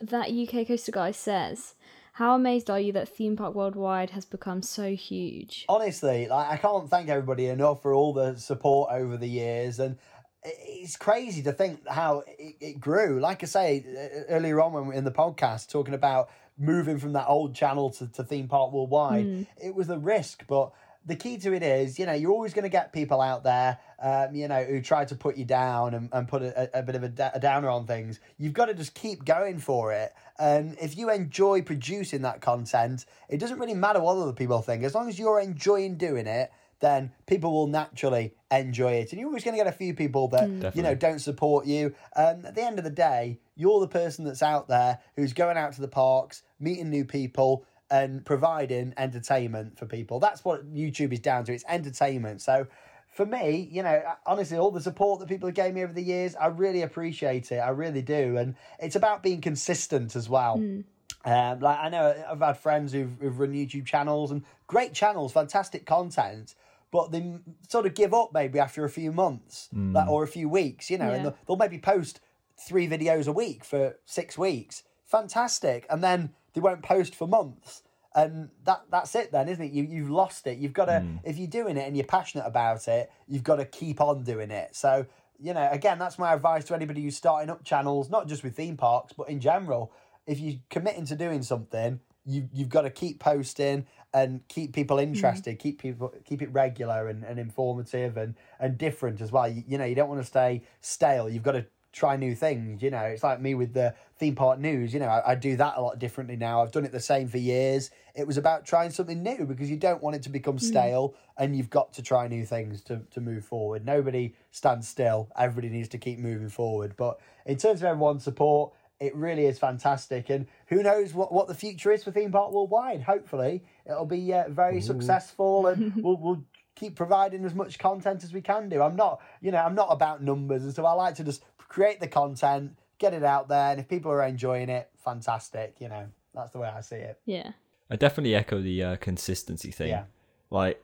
[0.00, 1.74] that UK Coaster guy says,
[2.20, 6.58] "How amazed are you that Theme Park Worldwide has become so huge?" honestly, like I
[6.58, 9.96] can't thank everybody enough for all the support over the years, and
[10.44, 13.20] it's crazy to think how it, it grew.
[13.20, 13.86] Like I say
[14.28, 17.88] earlier on when we were in the podcast talking about moving from that old channel
[17.92, 19.42] to, to theme park worldwide, hmm.
[19.56, 20.72] it was a risk, but.
[21.06, 23.78] The key to it is, you know, you're always going to get people out there,
[24.02, 26.94] um, you know, who try to put you down and, and put a, a bit
[26.94, 28.20] of a, da- a downer on things.
[28.38, 30.12] You've got to just keep going for it.
[30.38, 34.84] And if you enjoy producing that content, it doesn't really matter what other people think.
[34.84, 39.12] As long as you're enjoying doing it, then people will naturally enjoy it.
[39.12, 40.74] And you're always going to get a few people that, mm.
[40.74, 41.94] you know, don't support you.
[42.16, 45.58] And at the end of the day, you're the person that's out there who's going
[45.58, 50.20] out to the parks, meeting new people, and providing entertainment for people.
[50.20, 51.52] That's what YouTube is down to.
[51.52, 52.40] It's entertainment.
[52.40, 52.66] So
[53.12, 55.92] for me, you know, uh, honestly, all the support that people have gave me over
[55.92, 57.58] the years, I really appreciate it.
[57.58, 58.36] I really do.
[58.36, 60.58] And it's about being consistent as well.
[60.58, 60.80] Hmm.
[61.24, 65.32] Um, like I know I've had friends who've, who've run YouTube channels and great channels,
[65.32, 66.54] fantastic content,
[66.90, 67.34] but they
[67.68, 69.92] sort of give up maybe after a few months, hmm.
[69.92, 72.20] like, or a few weeks, you know, and they'll, they'll maybe post
[72.56, 77.82] three videos a week for six weeks, fantastic, and then they won't post for months,
[78.14, 79.72] and that that's it then, isn't it?
[79.72, 80.58] You you've lost it.
[80.58, 81.16] You've got to hmm.
[81.24, 84.50] if you're doing it and you're passionate about it, you've got to keep on doing
[84.50, 84.74] it.
[84.74, 85.06] So
[85.42, 88.54] you know, again, that's my advice to anybody who's starting up channels, not just with
[88.54, 89.92] theme parks, but in general.
[90.26, 94.98] If you're committing to doing something, you you've got to keep posting and keep people
[94.98, 95.04] hmm.
[95.04, 99.48] interested, keep people keep it regular and, and informative and, and different as well.
[99.48, 101.28] You, you know, you don't want to stay stale.
[101.28, 102.82] You've got to try new things.
[102.82, 104.94] You know, it's like me with the theme park news.
[104.94, 106.62] You know, I, I do that a lot differently now.
[106.62, 107.90] I've done it the same for years.
[108.14, 111.56] It was about trying something new because you don't want it to become stale and
[111.56, 113.84] you've got to try new things to, to move forward.
[113.84, 115.30] Nobody stands still.
[115.36, 116.94] Everybody needs to keep moving forward.
[116.96, 120.28] But in terms of everyone's support, it really is fantastic.
[120.28, 123.02] And who knows what, what the future is for Theme Park Worldwide.
[123.02, 126.44] Hopefully, it'll be uh, very successful and we'll, we'll
[126.80, 128.82] keep providing as much content as we can do.
[128.82, 132.00] I'm not, you know, I'm not about numbers and so I like to just create
[132.00, 133.70] the content, get it out there.
[133.70, 135.76] And if people are enjoying it, fantastic.
[135.78, 137.18] You know, that's the way I see it.
[137.24, 137.52] Yeah.
[137.90, 139.88] I definitely echo the uh, consistency thing.
[139.88, 140.04] Yeah.
[140.50, 140.82] Like,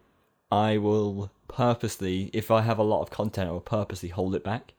[0.51, 4.43] I will purposely, if I have a lot of content, I will purposely hold it
[4.43, 4.73] back.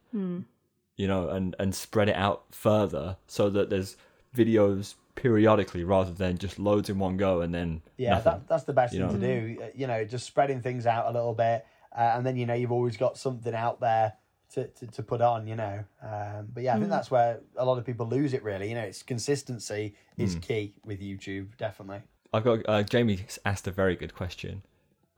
[0.99, 3.97] You know, and and spread it out further so that there's
[4.35, 8.23] videos periodically rather than just loads in one go and then Yeah, nothing.
[8.31, 9.69] that, that's the best you thing to do.
[9.75, 12.71] You know, just spreading things out a little bit, uh, and then you know you've
[12.71, 14.13] always got something out there
[14.53, 15.47] to, to, to put on.
[15.47, 18.43] You know, um, but yeah, I think that's where a lot of people lose it.
[18.43, 21.57] Really, you know, it's consistency is key with YouTube.
[21.57, 22.01] Definitely.
[22.33, 24.63] I've got uh, Jamie asked a very good question.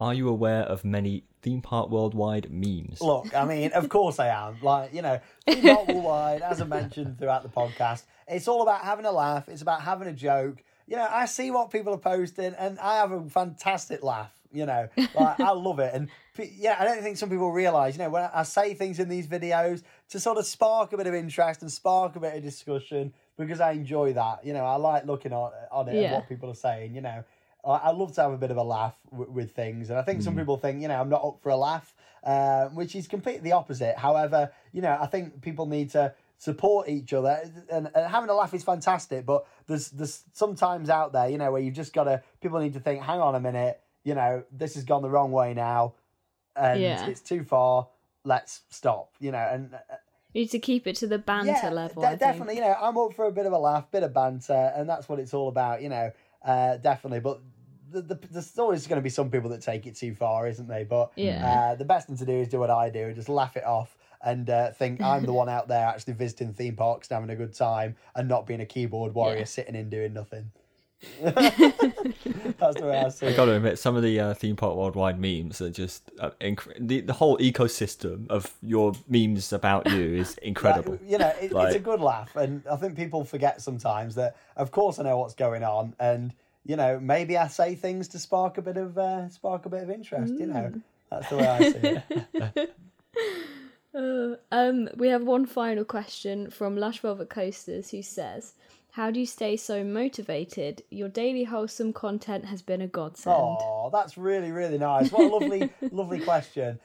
[0.02, 3.02] Are you aware of many theme park worldwide memes?
[3.02, 4.58] Look, I mean, of course I am.
[4.62, 8.82] Like, you know, Theme Park Worldwide, as I mentioned throughout the podcast, it's all about
[8.82, 9.50] having a laugh.
[9.50, 10.64] It's about having a joke.
[10.88, 14.32] You know, I see what people are posting and I have a fantastic laugh.
[14.52, 15.94] You know, like, I love it.
[15.94, 19.10] And yeah, I don't think some people realize, you know, when I say things in
[19.10, 22.42] these videos to sort of spark a bit of interest and spark a bit of
[22.44, 24.44] discussion because I enjoy that.
[24.44, 27.24] You know, I like looking on, on it and what people are saying, you know.
[27.66, 30.02] I I love to have a bit of a laugh w- with things, and I
[30.02, 31.94] think some people think, you know, I'm not up for a laugh,
[32.24, 33.98] uh, which is completely the opposite.
[33.98, 38.34] However, you know, I think people need to support each other, and, and having a
[38.34, 39.26] laugh is fantastic.
[39.26, 42.24] But there's there's sometimes out there, you know, where you've just got to.
[42.42, 45.32] People need to think, hang on a minute, you know, this has gone the wrong
[45.32, 45.94] way now,
[46.56, 47.08] and Yeah.
[47.08, 47.88] it's too far.
[48.24, 49.78] Let's stop, you know, and uh,
[50.34, 52.02] You need to keep it to the banter yeah, level.
[52.02, 52.20] de- I think.
[52.22, 52.56] definitely.
[52.56, 55.08] You know, I'm up for a bit of a laugh, bit of banter, and that's
[55.10, 55.82] what it's all about.
[55.82, 56.12] You know,
[56.44, 57.20] uh, definitely.
[57.22, 57.40] But
[57.92, 60.68] the, the, there's always going to be some people that take it too far, isn't
[60.68, 60.84] they?
[60.84, 61.72] But Yeah.
[61.72, 63.64] uh, the best thing to do is do what I do and just laugh it
[63.64, 67.32] off and uh, think I'm the one out there actually visiting theme parks and having
[67.32, 69.44] a good time and not being a keyboard warrior Yeah.
[69.46, 70.52] sitting in doing nothing.
[71.22, 74.76] that's the way I see I got to admit, some of the uh, theme park
[74.76, 80.16] worldwide memes are just uh, inc- the the whole ecosystem of your memes about you
[80.16, 80.94] is incredible.
[80.94, 84.36] Like, you know, it, it's a good laugh, and I think people forget sometimes that,
[84.58, 86.34] of course, I know what's going on, and
[86.66, 89.84] you know, maybe I say things to spark a bit of uh, spark a bit
[89.84, 90.34] of interest.
[90.34, 90.74] You know,
[91.10, 91.98] that's the way I see
[92.34, 92.76] it.
[93.94, 98.54] Uh, um, we have one final question from Lush Velvet Coasters who says,
[98.92, 100.84] How do you stay so motivated?
[100.90, 103.36] Your daily wholesome content has been a godsend.
[103.38, 105.12] Oh, that's really really nice.
[105.12, 106.80] What a lovely lovely question.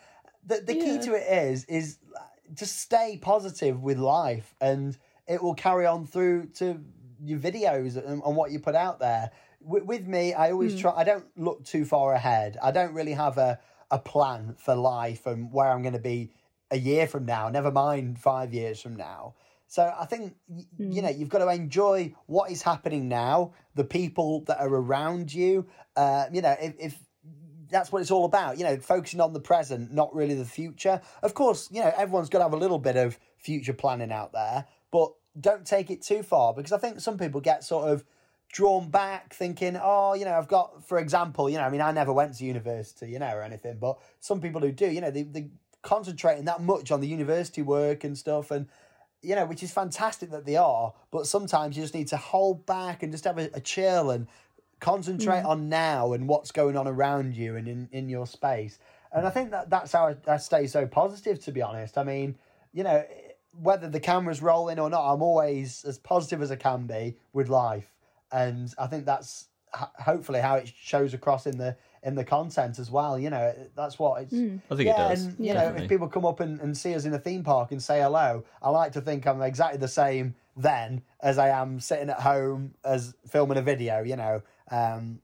[0.46, 2.20] The the key to it is is uh,
[2.52, 4.96] just stay positive with life, and
[5.26, 6.80] it will carry on through to
[7.22, 9.30] your videos and, and what you put out there.
[9.60, 10.80] With, with me, I always hmm.
[10.80, 10.92] try.
[10.94, 12.58] I don't look too far ahead.
[12.62, 13.58] I don't really have a
[13.90, 16.30] a plan for life and where I'm going to be
[16.70, 17.48] a year from now.
[17.48, 19.34] Never mind five years from now.
[19.74, 20.36] So I think
[20.78, 25.34] you know you've got to enjoy what is happening now, the people that are around
[25.34, 25.66] you.
[25.96, 26.98] Uh, you know, if, if
[27.70, 28.56] that's what it's all about.
[28.56, 31.00] You know, focusing on the present, not really the future.
[31.24, 34.32] Of course, you know everyone's got to have a little bit of future planning out
[34.32, 38.04] there, but don't take it too far because I think some people get sort of
[38.52, 41.90] drawn back thinking, oh, you know, I've got, for example, you know, I mean, I
[41.90, 45.10] never went to university, you know, or anything, but some people who do, you know,
[45.10, 45.48] they, they
[45.82, 48.68] concentrating that much on the university work and stuff and
[49.24, 52.66] you know, which is fantastic that they are, but sometimes you just need to hold
[52.66, 54.26] back and just have a, a chill and
[54.80, 55.46] concentrate mm.
[55.46, 58.78] on now and what's going on around you and in, in your space.
[59.12, 61.96] And I think that that's how I, I stay so positive, to be honest.
[61.96, 62.36] I mean,
[62.72, 63.04] you know,
[63.60, 67.48] whether the camera's rolling or not, I'm always as positive as I can be with
[67.48, 67.90] life.
[68.32, 72.90] And I think that's hopefully how it shows across in the in the content as
[72.90, 73.18] well.
[73.18, 74.34] You know, that's what it's.
[74.34, 75.24] I think yeah, it does.
[75.24, 77.72] and you know, if people come up and, and see us in a theme park
[77.72, 81.80] and say hello, I like to think I'm exactly the same then as I am
[81.80, 84.02] sitting at home as filming a video.
[84.02, 85.20] You know, um,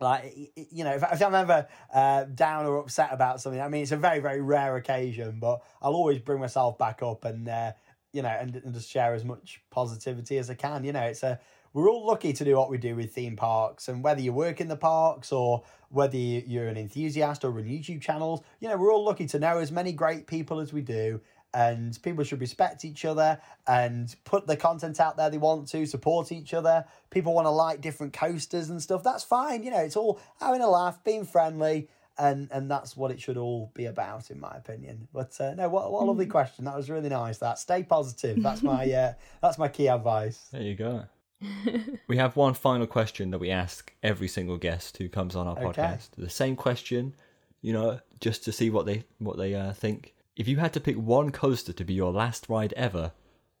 [0.00, 3.60] like y- y- you know, if, if I'm ever uh, down or upset about something,
[3.60, 7.24] I mean, it's a very very rare occasion, but I'll always bring myself back up
[7.24, 7.72] and uh,
[8.12, 10.84] you know, and, and just share as much positivity as I can.
[10.84, 11.40] You know, it's a
[11.72, 14.60] we're all lucky to do what we do with theme parks, and whether you work
[14.60, 18.76] in the parks or whether you- you're an enthusiast or run YouTube channels, you know,
[18.76, 21.20] we're all lucky to know as many great people as we do.
[21.54, 25.84] And people should respect each other and put the content out there they want to,
[25.84, 26.86] support each other.
[27.10, 29.02] People want to like different coasters and stuff.
[29.02, 29.62] That's fine.
[29.62, 33.36] You know, it's all having a laugh, being friendly, and and that's what it should
[33.36, 35.08] all be about, in my opinion.
[35.12, 36.64] But uh, no, what, what a lovely question.
[36.64, 37.36] That was really nice.
[37.38, 38.42] That stay positive.
[38.42, 39.12] That's my uh,
[39.42, 40.48] that's my key advice.
[40.52, 41.04] There you go.
[42.08, 45.58] we have one final question that we ask every single guest who comes on our
[45.58, 45.80] Okay.
[45.82, 46.10] podcast.
[46.16, 47.14] The same question,
[47.60, 50.14] you know, just to see what they what they uh, think.
[50.36, 53.12] If you had to pick one coaster to be your last ride ever,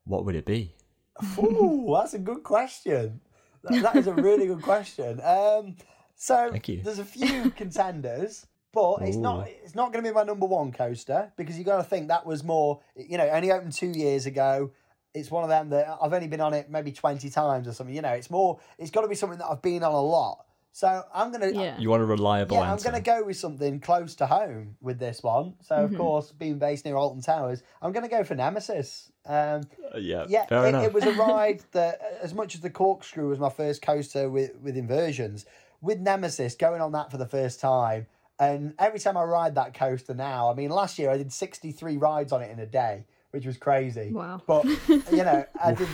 [0.04, 0.74] what would it be?
[1.38, 3.20] Ooh, that's a good question.
[3.64, 5.20] That, that is a really good question.
[5.22, 5.76] Um,
[6.16, 6.52] so
[6.82, 10.72] there's a few contenders, but it's not it's not going to be my number one
[10.72, 14.26] coaster because you got to think that was more you know only opened two years
[14.26, 14.70] ago.
[15.14, 17.94] It's one of them that I've only been on it maybe twenty times or something.
[17.94, 18.60] You know, it's more.
[18.78, 21.78] It's got to be something that I've been on a lot So I'm gonna Yeah.
[21.78, 24.98] You want a reliable yeah, I'm going to go with something close to home with
[24.98, 25.54] this one.
[25.60, 25.92] So, Mm-hmm.
[25.92, 29.12] of course, being based near Alton Towers, I'm going to go for Nemesis.
[29.26, 29.62] Um,
[29.94, 30.84] Uh, yeah, yeah, fair it, enough.
[30.84, 34.56] it was a ride that, as much as the Corkscrew was my first coaster with,
[34.62, 35.44] with inversions,
[35.82, 38.06] with Nemesis going on that for the first time,
[38.40, 41.98] and every time I ride that coaster now, I mean, last year I did 63
[41.98, 44.12] rides on it in a day, which was crazy.
[44.12, 44.40] Wow.
[44.46, 45.88] But, you know, I did.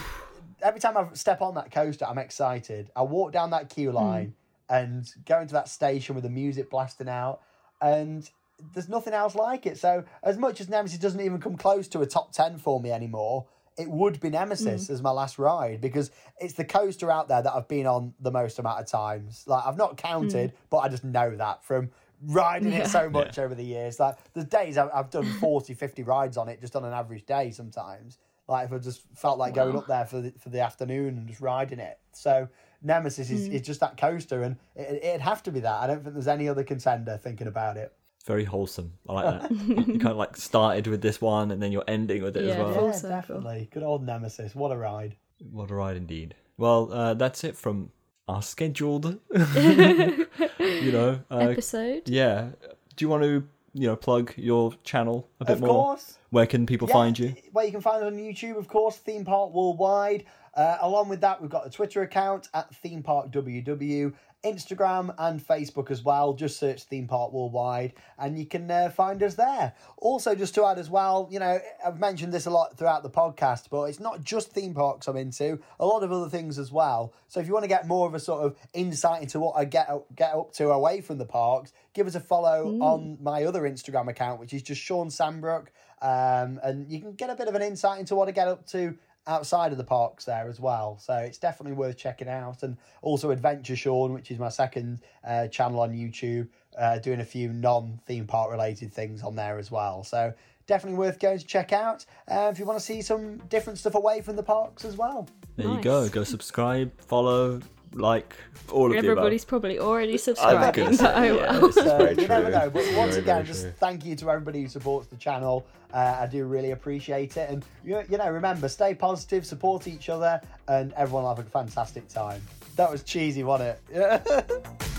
[0.60, 2.90] Every time I step on that coaster, I'm excited.
[2.94, 3.96] I walk down that queue hmm.
[3.96, 4.34] line
[4.68, 7.40] and go into that station with the music blasting out,
[7.80, 8.28] and
[8.74, 9.78] there's nothing else like it.
[9.78, 12.90] So, as much as Nemesis doesn't even come close to a top 10 for me
[12.90, 13.46] anymore,
[13.78, 14.92] it would be Nemesis hmm.
[14.92, 16.10] as my last ride because
[16.40, 19.44] it's the coaster out there that I've been on the most amount of times.
[19.46, 20.56] Like, I've not counted, hmm.
[20.70, 21.90] but I just know that from
[22.22, 22.80] riding Yeah.
[22.80, 23.98] it so much over the years.
[24.00, 27.26] Like, there's days I've, I've done 40, 50 rides on it just on an average
[27.26, 28.18] day sometimes.
[28.48, 31.28] Like, if I just felt like going up there for the, for the afternoon and
[31.28, 31.98] just riding it.
[32.12, 32.48] So,
[32.82, 35.74] Nemesis is, is just that coaster, and it, it'd have to be that.
[35.82, 37.92] I don't think there's any other contender thinking about it.
[38.24, 38.92] Very wholesome.
[39.08, 39.50] I like that.
[39.66, 42.44] you, you kind of like started with this one, and then you're ending with it
[42.44, 42.74] Yeah, as well.
[42.74, 43.68] Full yeah, definitely.
[43.72, 44.54] Good old Nemesis.
[44.54, 45.16] What a ride.
[45.50, 46.34] What a ride indeed.
[46.56, 47.90] Well, uh, that's it from
[48.28, 52.08] our scheduled, you know, uh, Episode.
[52.08, 52.50] yeah.
[52.96, 55.68] Do you want to, you know, plug your channel a bit more?
[55.68, 55.84] Of more?
[55.84, 56.18] course.
[56.30, 57.34] Where can people Yeah, find you?
[57.52, 60.24] Well, you can find us on YouTube, of course, Theme Park Worldwide.
[60.54, 64.12] Uh, along with that, we've got a Twitter account at Theme Park WW,
[64.44, 66.32] Instagram and Facebook as well.
[66.32, 69.74] Just search Theme Park Worldwide and you can uh, find us there.
[69.96, 73.10] Also, just to add as well, you know, I've mentioned this a lot throughout the
[73.10, 76.70] podcast, but it's not just theme parks I'm into, a lot of other things as
[76.70, 77.12] well.
[77.26, 79.64] So if you want to get more of a sort of insight into what I
[79.64, 83.62] get, get up to away from the parks, give us a follow on my other
[83.62, 85.68] Instagram account, which is just Shawn Sanbrooke.
[86.00, 88.66] Um, and you can get a bit of an insight into what I get up
[88.68, 88.96] to
[89.28, 90.98] outside of the parks there as well.
[90.98, 92.62] So it's definitely worth checking out.
[92.62, 97.24] And also Adventure Sean, which is my second uh, channel on YouTube, uh, doing a
[97.24, 100.02] few non theme park related things on there as well.
[100.02, 100.32] So
[100.66, 103.94] definitely worth going to check out uh, if you want to see some different stuff
[103.94, 105.28] away from the parks as well.
[105.56, 106.08] There you go.
[106.08, 107.60] Go subscribe, follow,
[107.94, 108.34] like
[108.70, 110.20] all of you, Everybody's the probably already above.
[110.20, 111.72] subscribing, gonna say, but I yeah, will.
[111.72, 112.70] So you never know.
[112.70, 113.72] But once Very, again, very just true.
[113.78, 115.66] thank you to everybody who supports the channel.
[115.92, 117.48] Uh, I do really appreciate it.
[117.48, 121.48] And you, you know, remember, stay positive, support each other, and everyone will have a
[121.48, 122.42] fantastic time.
[122.76, 124.62] That was cheesy, wasn't it?